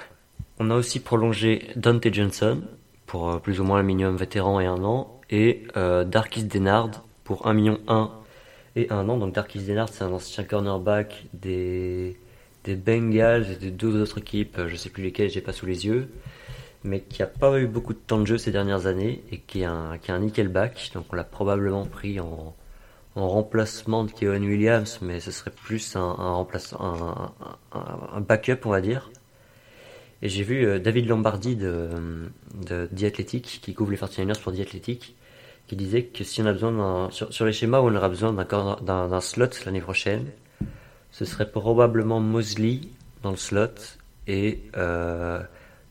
[0.59, 2.63] On a aussi prolongé Dante Johnson
[3.07, 6.91] pour euh, plus ou moins un minimum vétéran et un an et euh, Darkis Denard
[7.25, 8.11] pour 1 million 1
[8.77, 9.17] et un an.
[9.17, 12.17] Donc Darkis Denard c'est un ancien cornerback des
[12.65, 15.67] des Bengals et de deux autres équipes, euh, je sais plus lesquelles, j'ai pas sous
[15.67, 16.09] les yeux,
[16.85, 19.63] mais qui a pas eu beaucoup de temps de jeu ces dernières années et qui
[19.63, 20.93] est un qui est un nickelback.
[20.95, 22.55] Donc on l'a probablement pris en
[23.15, 26.47] en remplacement de Kevin Williams, mais ce serait plus un,
[28.21, 29.11] backup, on va dire.
[30.23, 31.91] Et j'ai vu euh, David Lombardi de,
[32.55, 32.89] de
[33.41, 34.57] qui couvre les 49ers pour The
[35.67, 39.21] qui disait que si on a besoin sur, les schémas où on aura besoin d'un
[39.21, 40.27] slot l'année prochaine,
[41.11, 42.81] ce serait probablement Mosley
[43.23, 43.69] dans le slot
[44.27, 45.41] et euh,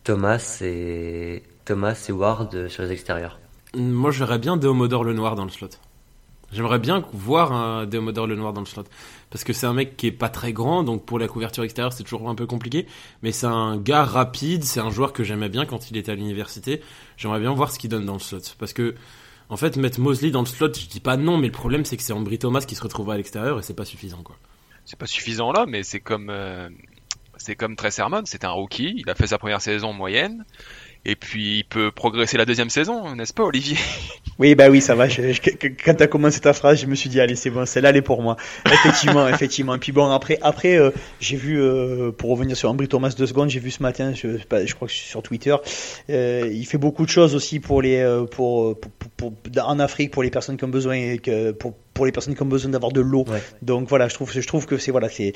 [0.03, 3.39] Thomas et Thomas et Ward sur les extérieurs.
[3.75, 5.69] Moi j'aurais bien Deomodor le noir dans le slot.
[6.51, 8.83] J'aimerais bien voir un le noir dans le slot.
[9.29, 11.93] Parce que c'est un mec qui est pas très grand, donc pour la couverture extérieure
[11.93, 12.87] c'est toujours un peu compliqué.
[13.23, 16.15] Mais c'est un gars rapide, c'est un joueur que j'aimais bien quand il était à
[16.15, 16.81] l'université.
[17.17, 18.39] J'aimerais bien voir ce qu'il donne dans le slot.
[18.59, 18.95] Parce que,
[19.49, 21.97] en fait, mettre Mosley dans le slot, je dis pas non, mais le problème c'est
[21.97, 24.35] que c'est Ambry Thomas qui se retrouvera à l'extérieur et c'est pas suffisant quoi.
[24.83, 26.67] C'est pas suffisant là, mais c'est comme euh,
[27.41, 30.45] c'est comme Trey Sermon, un rookie, il a fait sa première saison en moyenne,
[31.05, 33.77] et puis il peut progresser la deuxième saison, n'est-ce pas Olivier?
[34.39, 35.07] Oui, bah oui, ça va.
[35.07, 37.65] Je, je- que- quand t'as commencé ta phrase, je me suis dit, allez, c'est bon,
[37.65, 38.37] celle-là, elle est pour moi.
[38.65, 39.75] Effectivement, effectivement.
[39.75, 43.27] Et puis bon, après, après, euh, j'ai vu, euh, pour revenir sur Ambry Thomas deux
[43.27, 45.55] secondes, j'ai vu ce matin, je, je crois que sur Twitter,
[46.09, 50.11] euh, il fait beaucoup de choses aussi pour les, pour, pour, pour- pour- en Afrique,
[50.11, 52.71] pour les personnes qui ont besoin, et que, pour, pour les personnes qui ont besoin
[52.71, 53.25] d'avoir de l'eau.
[53.27, 53.43] Ouais.
[53.61, 55.33] Donc voilà, je trouve, je trouve que c'est voilà, c'est,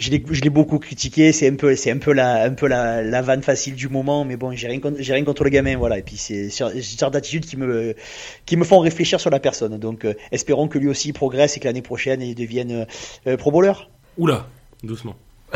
[0.00, 1.30] je l'ai, beaucoup critiqué.
[1.30, 4.24] C'est un peu, c'est un peu la, un peu la, la vanne facile du moment,
[4.24, 5.98] mais bon, j'ai rien, contre- j'ai rien contre le gamin, voilà.
[5.98, 6.64] Et puis c'est ce
[6.98, 7.94] genre d'attitude qui me,
[8.44, 9.78] qui me font réfléchir sur la personne.
[9.78, 12.86] Donc euh, espérons que lui aussi progresse et que l'année prochaine il devienne
[13.28, 13.74] euh, pro bowler.
[14.18, 14.48] Oula,
[14.82, 15.14] doucement.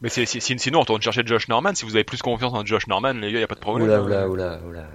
[0.00, 2.64] Mais c'est, c'est- sinon on retourne chercher Josh Norman, si vous avez plus confiance en
[2.64, 3.86] Josh Norman, les gars, y a pas de problème.
[3.88, 4.88] Oula, oula, oula, oula,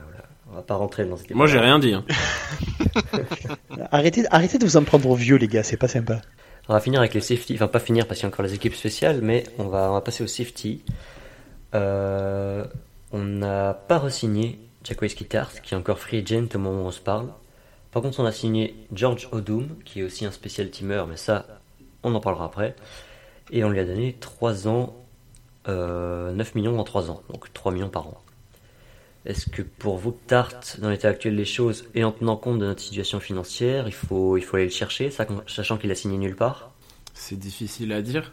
[0.58, 1.94] va pas rentrer dans cette Moi j'ai rien dit.
[1.94, 2.04] hein.
[3.92, 6.22] Arrêtez, arrêtez de vous en prendre au vieux, les gars, c'est pas sympa.
[6.70, 8.54] On va finir avec les safety, enfin pas finir parce qu'il y a encore les
[8.54, 10.84] équipes spéciales, mais on va, on va passer au safety.
[11.76, 12.66] Euh,
[13.14, 16.92] on n'a pas re-signé Jack Kittart, qui est encore free agent au moment où on
[16.92, 17.30] se parle.
[17.92, 21.46] Par contre, on a signé George Odum, qui est aussi un spécial teamer, mais ça,
[22.04, 22.76] on en parlera après.
[23.52, 24.96] Et on lui a donné 3 ans,
[25.70, 28.22] euh, 9 millions en 3 ans, donc 3 millions par an.
[29.28, 32.66] Est-ce que pour vous, Tart, dans l'état actuel des choses, et en tenant compte de
[32.66, 36.38] notre situation financière, il faut, il faut aller le chercher, sachant qu'il a signé nulle
[36.38, 36.72] part?
[37.14, 38.32] C'est difficile à dire.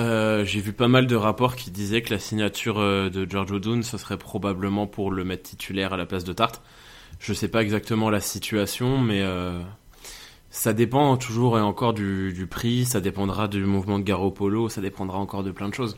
[0.00, 3.52] Euh, J'ai vu pas mal de rapports qui disaient que la signature euh, de George
[3.52, 6.52] O'Doon, ce serait probablement pour le mettre titulaire à la place de Tart.
[7.20, 9.60] Je sais pas exactement la situation, mais euh,
[10.50, 14.80] ça dépend toujours et encore du, du prix, ça dépendra du mouvement de Garoppolo, ça
[14.80, 15.96] dépendra encore de plein de choses.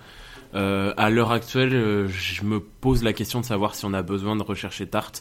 [0.54, 4.02] Euh, à l'heure actuelle, euh, je me pose la question de savoir si on a
[4.02, 5.12] besoin de rechercher Tart.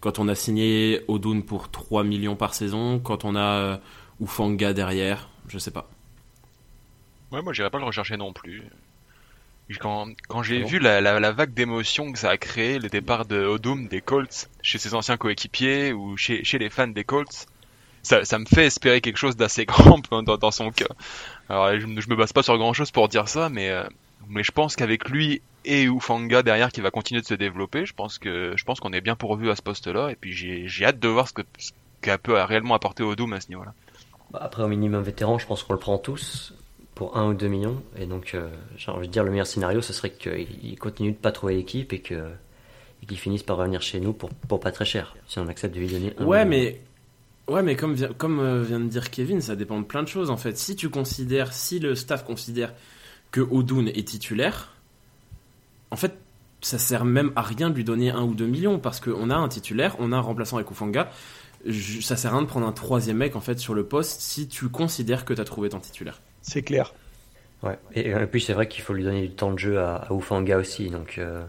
[0.00, 3.76] Quand on a signé O'Doon pour 3 millions par saison, quand on a euh,
[4.20, 5.88] Ufanga derrière, je sais pas.
[7.32, 8.62] Ouais, moi j'irais pas le rechercher non plus.
[9.80, 12.78] Quand, quand j'ai Ah bon vu la, la, la vague d'émotion que ça a créé,
[12.78, 16.88] le départ de Odom des Colts, chez ses anciens coéquipiers ou chez, chez les fans
[16.88, 17.46] des Colts,
[18.02, 20.86] ça, ça me fait espérer quelque chose d'assez grand dans, dans son cas.
[21.50, 23.84] Alors je, je me base pas sur grand chose pour dire ça, mais, euh,
[24.28, 27.92] mais je pense qu'avec lui et Ufanga derrière qui va continuer de se développer, je
[27.94, 30.84] pense que je pense qu'on est bien pourvu à ce poste-là, et puis j'ai j'ai
[30.84, 33.74] hâte de voir ce que ce qu'a peut réellement apporter Odom à ce niveau-là.
[34.30, 36.54] Bah, Après, au minimum vétéran, je pense qu'on le prend tous
[36.94, 37.82] pour 1 ou 2 millions.
[37.98, 41.16] Et donc, euh, j'ai envie de dire, le meilleur scénario, ce serait qu'il continue de
[41.16, 42.30] pas trouver l'équipe et que
[43.02, 45.74] et qu'il finisse par revenir chez nous pour, pour pas très cher, si on accepte
[45.74, 46.50] de lui donner un Ouais, million.
[46.50, 46.80] mais
[47.52, 50.08] ouais, mais comme vient, comme euh, vient de dire Kevin, ça dépend de plein de
[50.08, 50.56] choses en fait.
[50.58, 52.72] Si tu considères, si le staff considère
[53.30, 54.72] que Odun est titulaire,
[55.90, 56.14] en fait,
[56.60, 59.36] ça sert même à rien de lui donner un ou deux millions parce qu'on a
[59.36, 61.10] un titulaire, on a un remplaçant avec Ufanga.
[61.66, 64.20] Je- Ça sert à rien de prendre un troisième mec en fait sur le poste
[64.20, 66.20] si tu considères que tu as trouvé ton titulaire.
[66.42, 66.94] C'est clair.
[67.62, 67.78] Ouais.
[67.94, 70.12] Et, et puis c'est vrai qu'il faut lui donner du temps de jeu à, à
[70.14, 71.44] Ufanga aussi, donc euh,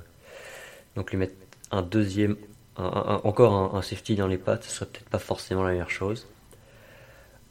[0.95, 1.35] donc lui mettre
[1.71, 2.35] un deuxième,
[2.77, 5.63] un- un- un- encore un, un safety dans les pattes, ce serait peut-être pas forcément
[5.63, 6.27] la meilleure chose.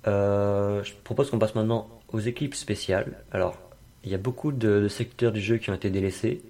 [0.06, 3.22] Euh, je propose qu'on passe maintenant aux équipes spéciales.
[3.32, 3.58] Alors,
[4.08, 6.40] il y a beaucoup de, secteurs du jeu qui ont été délaissés,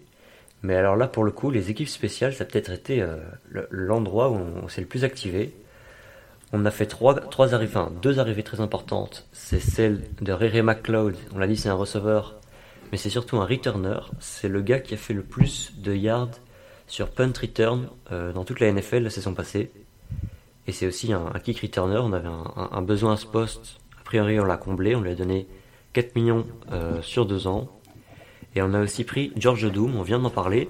[0.62, 3.16] mais alors là, pour le coup, les équipes spéciales, ça a peut-être été euh,
[3.48, 5.52] le- l'endroit où on s'est le plus activé.
[6.52, 9.26] On a fait trois, trois arrivées, deux arrivées très importantes.
[9.32, 11.16] C'est celle de Rere McLeod.
[11.34, 12.36] On l'a dit, c'est un receveur,
[12.92, 13.98] mais c'est surtout un returner.
[14.20, 16.30] C'est le gars qui a fait le plus de yards
[16.86, 19.72] sur punt return euh, dans toute la NFL la saison passée.
[20.68, 21.98] Et c'est aussi un, kick returner.
[21.98, 23.78] On avait un- un besoin à ce poste.
[24.00, 24.94] A priori, on l'a comblé.
[24.94, 25.48] On lui a donné
[25.92, 27.68] 4 millions euh, sur deux ans.
[28.54, 29.96] Et on a aussi pris George Doom.
[29.96, 30.68] On vient d'en parler.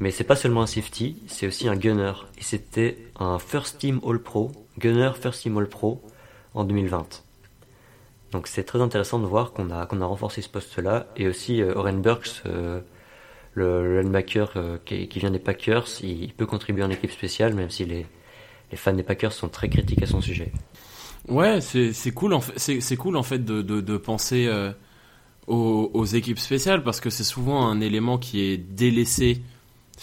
[0.00, 2.12] Mais c'est pas seulement un safety, c'est aussi un gunner.
[2.36, 6.02] Et c'était un First Team All Pro, gunner First Team All Pro
[6.52, 7.22] en 2020.
[8.32, 11.06] Donc c'est très intéressant de voir qu'on a, renforcé ce poste-là.
[11.16, 12.82] Et aussi euh, Oren Burks, euh,
[13.54, 17.86] le, linebacker qui, vient des Packers, il, il peut contribuer en équipe spéciale, même si
[17.86, 18.06] les
[18.74, 20.52] fans des Packers sont très critiques à son sujet.
[21.28, 24.70] Ouais, c'est cool en fait, c'est cool en fait de de, de penser euh,
[25.48, 29.42] aux, aux équipes spéciales parce que c'est souvent un élément qui est délaissé.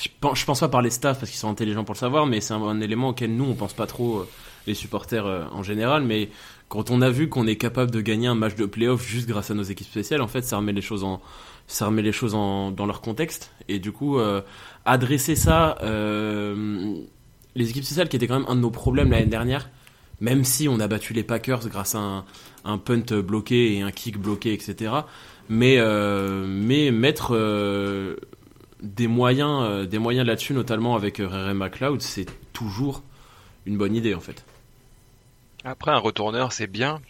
[0.02, 2.26] Je pense, je pense pas par les staffs parce qu'ils sont intelligents pour le savoir,
[2.26, 4.30] mais c'est un, élément auquel nous on pense pas trop euh,
[4.68, 6.04] les supporters euh, en général.
[6.04, 6.30] Mais
[6.68, 9.50] quand on a vu qu'on est capable de gagner un match de playoff juste grâce
[9.52, 11.22] à nos équipes spéciales, en fait, ça remet les choses en
[11.68, 14.20] ça remet les choses en, dans leur contexte et du coup
[14.84, 19.70] adresser ça les équipes spéciales qui étaient quand même un de nos problèmes l'année dernière
[20.24, 22.26] même si on a battu les Packers grâce à un,
[22.64, 24.94] un punt bloqué et un kick bloqué, etc.
[25.50, 28.16] Mais, euh, mais mettre euh,
[28.82, 33.04] des moyens, euh, des moyens là-dessus, notamment avec Rere McLeod, c'est toujours
[33.66, 34.46] une bonne idée en fait.
[35.66, 37.02] Après, un retourneur, c'est bien,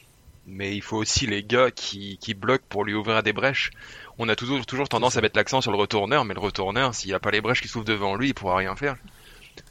[0.47, 3.70] mais il faut aussi les gars qui, qui bloquent pour lui ouvrir des brèches.
[4.18, 7.11] On a toujours, toujours tendance à mettre l'accent sur le retourneur, mais le retourneur, s'il
[7.11, 8.95] n'y a pas les brèches qui s'ouvrent devant lui, il pourra rien faire.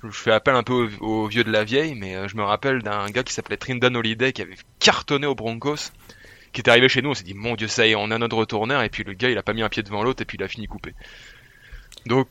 [0.05, 2.43] Je fais appel un peu au, au vieux de la vieille, mais euh, je me
[2.43, 5.91] rappelle d'un gars qui s'appelait Trindan Holiday qui avait cartonné aux Broncos,
[6.53, 8.19] qui était arrivé chez nous, on s'est dit mon dieu ça y est, on a
[8.19, 10.25] notre retourneur, et puis le gars il a pas mis un pied devant l'autre, et
[10.25, 10.95] puis il a fini coupé.
[12.07, 12.29] Donc,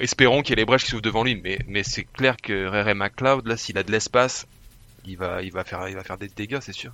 [0.00, 2.66] espérons qu'il y ait les brèches qui s'ouvrent devant lui, mais, mais c'est clair que
[2.66, 4.46] Rere McLeod, là, s'il a de l'espace,
[5.06, 6.92] il va, il va faire, il va faire des dégâts, c'est sûr.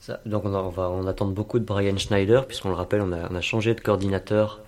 [0.00, 3.30] Ça, donc on va on attend beaucoup de Brian Schneider, puisqu'on le rappelle, on a,
[3.30, 4.60] on a changé de coordinateur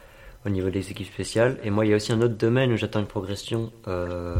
[0.44, 1.58] au niveau des équipes spéciales.
[1.64, 4.36] Et moi, il y a aussi un autre domaine où j'attends une progression euh,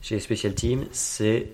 [0.00, 1.48] chez les Special Teams, c'est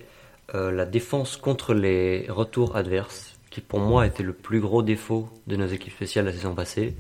[0.55, 5.29] euh, la défense contre les retours adverses, qui pour moi était le plus gros défaut
[5.47, 6.95] de nos équipes spéciales la saison passée.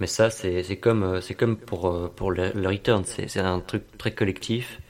[0.00, 4.80] Mais ça, c'est euh, comme pour, pour le, return, c'est un truc très collectif.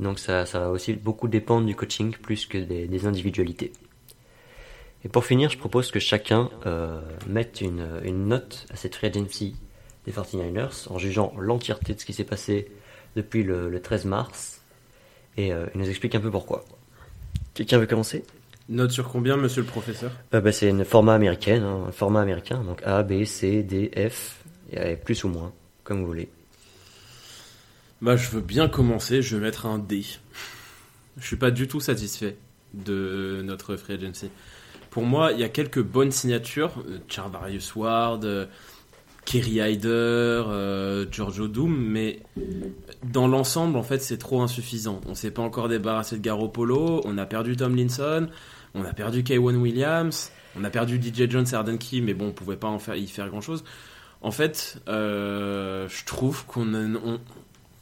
[0.00, 3.72] Donc ça, va aussi beaucoup dépendre du coaching plus que des, individualités.
[5.04, 6.48] Et pour finir, je propose que chacun
[7.26, 9.56] mette une, une note à cette free agency
[10.06, 12.70] des 49ers en jugeant l'entièreté de ce qui s'est passé
[13.16, 14.62] depuis le, le 13 mars
[15.36, 16.64] et euh, il nous explique un peu pourquoi.
[17.54, 18.24] Quelqu'un veut commencer?
[18.68, 20.12] Note sur combien, monsieur le professeur?
[20.34, 23.90] Euh, bah, C'est une format américaine, hein, un format américain, donc A, B, C, D,
[24.10, 24.42] F,
[24.72, 25.52] et plus ou moins,
[25.84, 26.28] comme vous voulez.
[28.00, 30.04] Bah, je veux bien commencer, je vais mettre un D.
[31.18, 32.36] Je suis pas du tout satisfait
[32.74, 34.30] de notre free agency.
[34.90, 38.46] Pour moi, il y a quelques bonnes signatures, euh, Charvarius Ward, euh,
[39.24, 42.20] Kerry Hyder, euh, Giorgio Doom, mais
[43.04, 45.00] dans l'ensemble, en fait, c'est trop insuffisant.
[45.06, 48.28] On s'est pas encore débarrassé de Garoppolo, on a perdu Tomlinson,
[48.74, 52.32] on a perdu Kaywan Williams, on a perdu DJ Jones et Key, mais bon, on
[52.32, 53.64] pouvait pas en faire, y faire grand chose.
[54.22, 56.64] En fait, euh, je trouve qu'on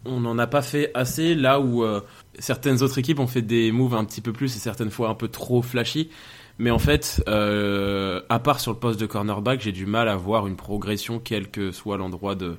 [0.05, 2.01] n'en a pas fait assez là où euh,
[2.39, 5.15] certaines autres équipes ont fait des moves un petit peu plus et certaines fois un
[5.15, 6.11] peu trop flashy.
[6.61, 10.17] Mais en fait, euh, à part sur le poste de cornerback, j'ai du mal à
[10.17, 12.59] voir une progression quel que soit l'endroit de,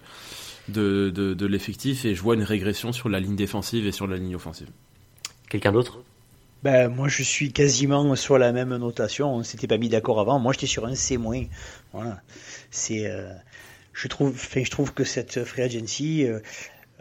[0.69, 4.07] de, de, de l'effectif et je vois une régression sur la ligne défensive et sur
[4.07, 4.69] la ligne offensive.
[5.51, 6.01] Quelqu'un d'autre?
[6.63, 9.35] Ben, moi, je suis quasiment sur la même notation.
[9.35, 10.39] On s'était pas mis d'accord avant.
[10.39, 11.19] Moi, j'étais sur un C-.
[11.93, 12.21] Voilà.
[12.71, 13.29] C'est, euh,
[13.93, 16.39] je trouve, enfin, je trouve que cette free agency, euh,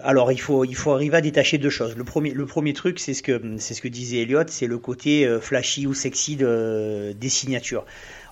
[0.03, 1.97] alors il faut, il faut arriver à détacher deux choses.
[1.97, 4.79] Le premier, le premier truc, c'est ce que, c'est ce que disait Elliot, c'est le
[4.79, 7.85] côté euh, flashy ou sexy de, des signatures.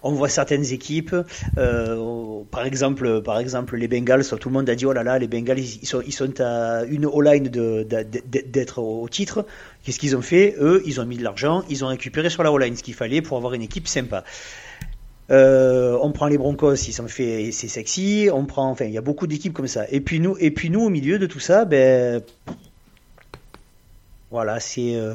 [0.02, 1.14] On voit certaines équipes,
[1.56, 4.24] euh, par exemple, par exemple les Bengals.
[4.24, 6.84] Tout le monde a dit oh là là, les Bengals, ils sont, ils sont à
[6.84, 9.44] une O-line de, d'être au titre.
[9.82, 10.54] Qu'est-ce qu'ils ont fait?
[10.60, 13.22] Eux, ils ont mis de l'argent, ils ont récupéré sur la O-line ce qu'il fallait
[13.22, 14.22] pour avoir une équipe sympa.
[15.31, 18.29] Euh, on prend les Broncos, ils sont fait, c'est sexy.
[18.33, 19.85] On prend, enfin, il y a beaucoup d'équipes comme ça.
[19.91, 22.22] Et puis nous, et puis nous, au milieu de tout ça, ben,
[24.31, 25.14] Voilà, c'est euh,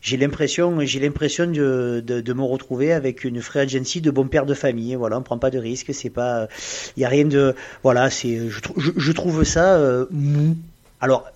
[0.00, 4.26] j'ai l'impression j'ai l'impression de, de, de, me retrouver avec une free agency de bon
[4.26, 4.94] père de famille.
[4.94, 6.48] Voilà, on prend pas de risque, c'est pas
[6.96, 10.56] il y a rien de voilà, c'est je, je, je trouve ça euh, mou.
[11.00, 11.26] Alors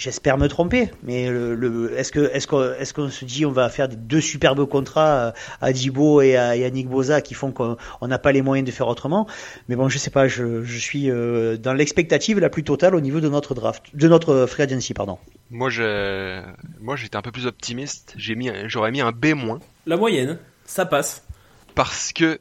[0.00, 3.68] J'espère me tromper, mais le, est-ce que est-ce qu'on est-ce qu'on se dit on va
[3.68, 8.32] faire deux superbes contrats à Dibo et à Yannick Boza qui font qu'on n'a pas
[8.32, 9.26] les moyens de faire autrement
[9.68, 13.02] Mais bon, je sais pas, je, je suis euh, dans l'expectative la plus totale au
[13.02, 15.18] niveau de notre draft, de notre free agency, pardon.
[15.50, 16.42] Moi, je,
[16.80, 18.14] moi, j'étais un peu plus optimiste.
[18.16, 19.60] J'ai mis, j'aurais mis un B moins.
[19.84, 21.26] La moyenne, ça passe.
[21.74, 22.40] Parce que,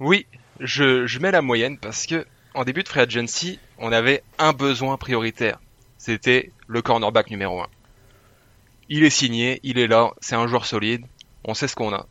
[0.00, 0.26] oui,
[0.60, 4.52] je, je mets la moyenne parce que en début de free agency, on avait un
[4.52, 5.58] besoin prioritaire
[6.00, 7.66] c'était le cornerback numéro 1.
[8.88, 11.04] Il est signé, il est là, c'est un joueur solide,
[11.44, 12.06] on sait ce qu'on a.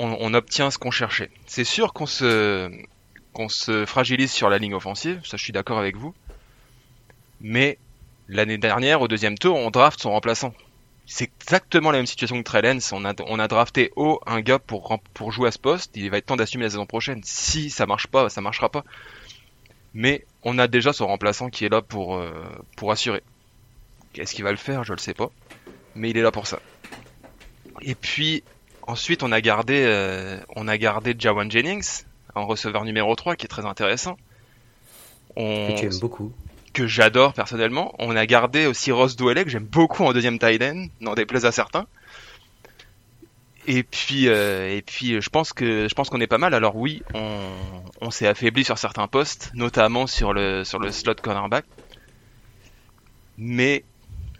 [0.00, 1.30] On, obtient ce qu'on cherchait.
[1.46, 2.70] C'est sûr qu'on se,
[3.32, 6.12] qu'on se fragilise sur la ligne offensive, ça je suis d'accord avec vous.
[7.40, 7.78] Mais
[8.28, 10.52] l'année dernière, au deuxième tour, on draft son remplaçant.
[11.06, 12.92] C'est exactement la même situation que Trellens.
[12.92, 15.96] On a, on a drafté haut un gars pour, pour jouer à ce poste.
[15.96, 17.20] Il va être temps d'assumer la saison prochaine.
[17.24, 18.84] Si ça marche pas, ça marchera pas.
[19.98, 22.30] Mais on a déjà son remplaçant qui est là pour, euh,
[22.76, 23.20] pour assurer.
[24.12, 24.84] Qu'est-ce qu'il va le faire?
[24.84, 25.28] Je le sais pas.
[25.96, 26.60] Mais il est là pour ça.
[27.82, 28.44] Et puis,
[28.86, 32.04] ensuite, on a gardé, euh, on a gardé Jawan Jennings,
[32.36, 34.16] en receveur numéro 3, qui est très intéressant.
[35.34, 35.74] On...
[35.74, 36.32] Que tu aimes beaucoup.
[36.72, 37.92] Que j'adore personnellement.
[37.98, 41.44] On a gardé aussi Ross Dwelley, que j'aime beaucoup en deuxième tight end, n'en déplaise
[41.44, 41.88] à certains.
[43.70, 46.54] Et puis, euh, et puis, je pense que je pense qu'on est pas mal.
[46.54, 51.66] Alors oui, on, s'est affaibli sur certains postes, notamment sur le sur le slot cornerback.
[53.36, 53.84] Mais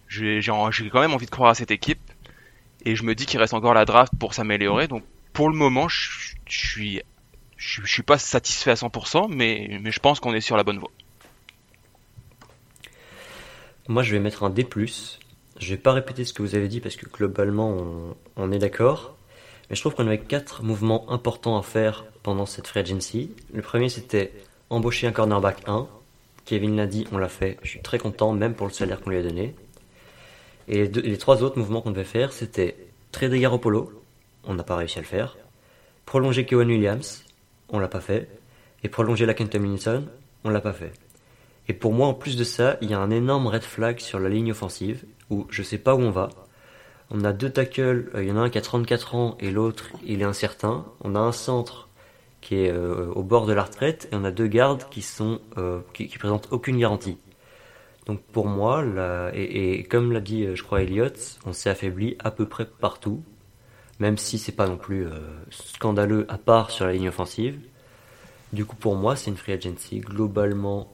[0.08, 2.00] j'ai quand même envie de croire à cette équipe
[2.86, 4.88] et je me dis qu'il reste encore la draft pour s'améliorer.
[4.88, 5.04] Donc
[5.34, 6.08] pour le moment, je,
[6.46, 7.02] suis
[7.58, 10.78] je, suis pas satisfait à 100%, mais mais je pense qu'on est sur la bonne
[10.78, 10.90] voie.
[13.88, 14.66] Moi, je vais mettre un D+.
[15.60, 17.76] Je vais pas répéter ce que vous avez dit parce que globalement,
[18.36, 19.17] on est d'accord.
[19.68, 23.30] Mais je trouve qu'on avait quatre mouvements importants à faire pendant cette free agency.
[23.52, 24.32] Le premier, c'était
[24.70, 25.86] embaucher un cornerback 1.
[26.44, 27.58] Kevin l'a dit, on l'a fait.
[27.62, 29.54] Je suis très content, même pour le salaire qu'on lui a donné.
[30.68, 32.76] Et les, trois autres mouvements qu'on devait faire, c'était
[33.12, 34.02] trader Garoppolo.
[34.44, 35.36] On n'a pas réussi à le faire.
[36.06, 37.24] Prolonger Kevin Williams.
[37.68, 38.28] On l'a pas fait.
[38.82, 40.04] Et prolonger la Tomlinson.
[40.44, 40.92] On l'a pas fait.
[41.68, 44.18] Et pour moi, en plus de ça, il y a un énorme red flag sur
[44.18, 46.30] la ligne offensive où je sais pas où on va.
[47.10, 49.50] On a deux tackles, euh, il y en a un qui a 34 ans et
[49.50, 50.84] l'autre il est incertain.
[51.00, 51.88] On a un centre
[52.40, 55.40] qui est euh, au bord de la retraite et on a deux gardes qui sont
[55.56, 57.16] euh, qui, présentent aucune garantie.
[58.06, 58.84] Donc pour moi,
[59.34, 63.22] et, comme l'a dit je crois Elliott, on s'est affaibli à peu près partout,
[64.00, 65.06] même si c'est pas non plus
[65.50, 67.58] scandaleux à part sur la ligne offensive.
[68.54, 70.90] Du coup pour moi c'est une free agency globalement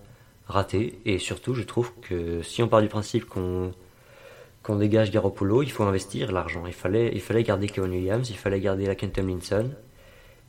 [0.48, 3.72] ratée et surtout je trouve que si on part du principe qu'on
[4.64, 6.64] qu'on dégage Garoppolo, il faut investir l'argent.
[6.66, 9.70] Il fallait, il fallait garder Kevin Williams, il fallait garder la Tomlinson,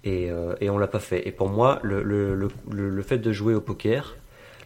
[0.06, 1.28] et, euh, et on l'a pas fait.
[1.28, 4.16] Et pour moi, le, le, le, le, fait de jouer au poker,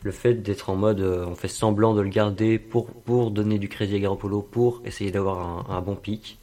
[0.03, 3.57] le fait d'être en mode, euh, on fait semblant de le garder pour, pour donner
[3.57, 6.37] du crédit à Garoppolo, pour essayer d'avoir un, un, bon pic,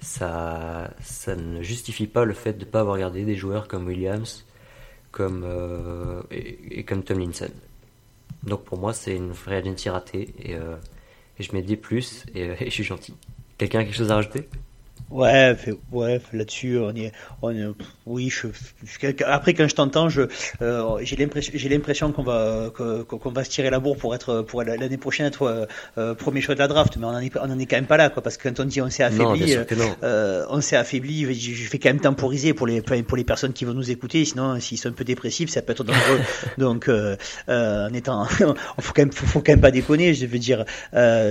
[0.00, 3.86] ça, ça ne justifie pas le fait de ne pas avoir gardé des joueurs comme
[3.86, 4.46] Williams,
[5.10, 7.50] comme, euh, et, comme Tomlinson.
[8.44, 10.76] Donc pour moi, c'est une vraie agency ratée, et euh,
[11.38, 13.14] et je mets des plus et, et je suis gentil.
[13.56, 14.48] Quelqu'un a quelque chose à rajouter?
[15.10, 15.56] Ouais,
[15.90, 17.64] ouais, là-dessus, on est, on est,
[18.04, 18.48] oui, je,
[19.24, 20.22] après quand je t'entends, je,
[20.60, 24.42] euh, j'ai l'impression, j'ai l'impression qu'on va, qu'on va se tirer la bourre pour être,
[24.42, 27.34] pour l'année prochaine être euh, euh, premier choix de la draft, mais on en est,
[27.38, 29.02] on en est quand même pas là, quoi, parce que quand on dit on s'est
[29.02, 29.56] affaibli,
[30.02, 33.64] euh, on s'est affaibli, je fais quand même temporiser pour les, pour les personnes qui
[33.64, 36.20] vont nous écouter, sinon s'ils sont un peu dépressifs, ça peut être dangereux.
[36.58, 36.90] Donc,
[37.48, 38.24] en étant,
[38.80, 40.66] faut quand même, faut, quand même pas déconner, je veux dire,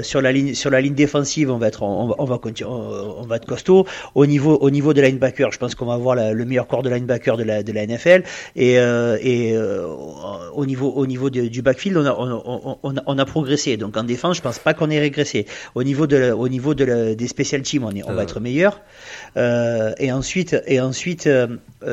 [0.02, 2.72] sur la ligne, sur la ligne défensive, on va être, on va, on va continuer,
[2.72, 6.16] on va être costaud au niveau, au niveau de linebacker, je pense qu'on va avoir
[6.16, 8.24] le meilleur corps de linebacker de la, de la NFL.
[8.56, 9.86] Et, euh, et euh,
[10.54, 13.78] au niveau, au niveau du backfield, on a, on, on, on, a progressé.
[13.78, 15.46] Donc en défense, je pense pas qu'on ait régressé.
[15.76, 18.24] Au niveau de, au niveau de des special teams, on, est, on va euh.
[18.24, 18.82] être meilleur.
[19.36, 21.30] Et ensuite, et ensuite,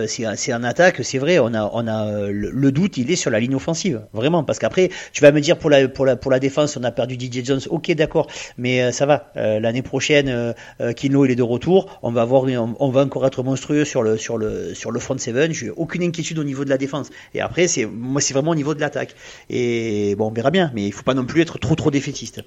[0.06, 3.40] c'est en attaque, c'est vrai, on a, on a le, doute, il est sur la
[3.40, 6.38] ligne offensive, vraiment, parce qu'après, tu vas me dire pour la, pour la, pour la
[6.38, 7.60] défense, on a perdu DJ Jones.
[7.70, 8.28] Ok, d'accord,
[8.58, 9.30] mais ça va.
[9.34, 10.54] L'année prochaine,
[10.96, 11.64] Kino il est de retour
[12.02, 15.18] on va avoir, on, va encore être monstrueux sur le sur le sur le front
[15.18, 15.52] seven.
[15.76, 17.10] Aucune inquiétude au niveau de la défense.
[17.34, 19.14] Et après, c'est moi, c'est vraiment au niveau de l'attaque.
[19.50, 22.42] Et bon, on verra bien, mais il faut pas non plus être trop trop défaitiste.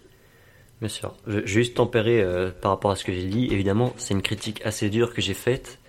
[0.80, 1.14] Bien sûr.
[1.26, 3.48] Je, juste tempérer euh, par rapport à ce que j'ai dit.
[3.52, 5.80] Évidemment, c'est une critique assez dure que j'ai faite,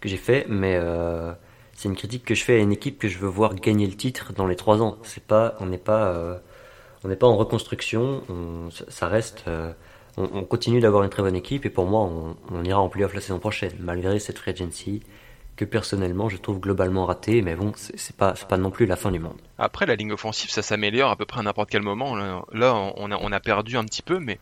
[0.00, 1.32] que j'ai fait, mais euh,
[1.74, 3.94] c'est une critique que je fais à une équipe que je veux voir gagner le
[3.94, 4.96] titre dans les trois ans.
[5.02, 6.38] C'est pas, on n'est pas, euh,
[7.04, 8.22] on n'est pas en reconstruction.
[8.88, 9.44] ça reste
[10.16, 13.14] on, continue d'avoir une très bonne équipe et pour moi, on, on ira en playoff
[13.14, 15.00] la saison prochaine, malgré cette free agency
[15.58, 19.10] que personnellement je trouve globalement ratée, mais bon, c'est pas, pas non plus la fin
[19.10, 19.36] du monde.
[19.58, 22.16] Après, la ligne offensive, ça s'améliore à peu près à n'importe quel moment.
[22.16, 24.38] Là, on a, perdu un petit peu, mais,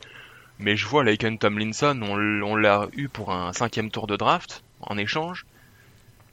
[0.77, 4.99] je vois Laken Tomlinson, on, on l'a eu pour un cinquième tour de draft en
[4.99, 5.47] échange.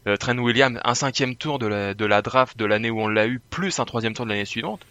[0.05, 3.07] Euh, Trent Williams, un cinquième tour de la, de la draft de l'année où on
[3.07, 4.86] l'a eu, plus un troisième tour de l'année suivante.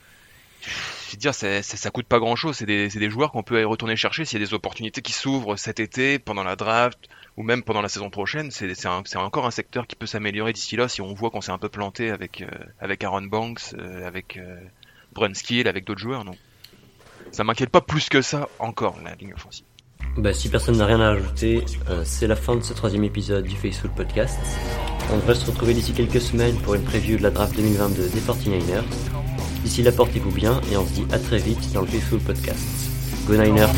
[1.12, 2.56] Je veux dire, ça, ça, coûte pas grand chose.
[2.56, 5.78] C'est des, joueurs qu'on peut retourner chercher s'il y a des opportunités qui s'ouvrent cet
[5.78, 7.06] été, pendant la draft,
[7.36, 8.50] ou même pendant la saison prochaine.
[8.50, 8.86] C'est
[9.16, 11.68] encore un secteur qui peut s'améliorer d'ici là si on voit qu'on s'est un peu
[11.68, 14.58] planté avec, euh, Aaron Banks, euh, avec euh,
[15.12, 16.24] Brunskill, avec d'autres joueurs.
[16.24, 16.34] Non.
[17.30, 19.66] Ça m'inquiète pas plus que ça encore, la ligne offensive.
[20.16, 23.44] Bah, si personne n'a rien à ajouter, euh, c'est la fin de ce troisième épisode
[23.44, 24.38] du Facebook Podcast.
[25.10, 28.20] On devrait se retrouver d'ici quelques semaines pour une preview de la draft 2022 des
[28.20, 28.82] 49ers.
[29.62, 32.58] D'ici là, portez-vous bien et on se dit à très vite dans le Podcast.
[33.26, 33.68] Go Niners!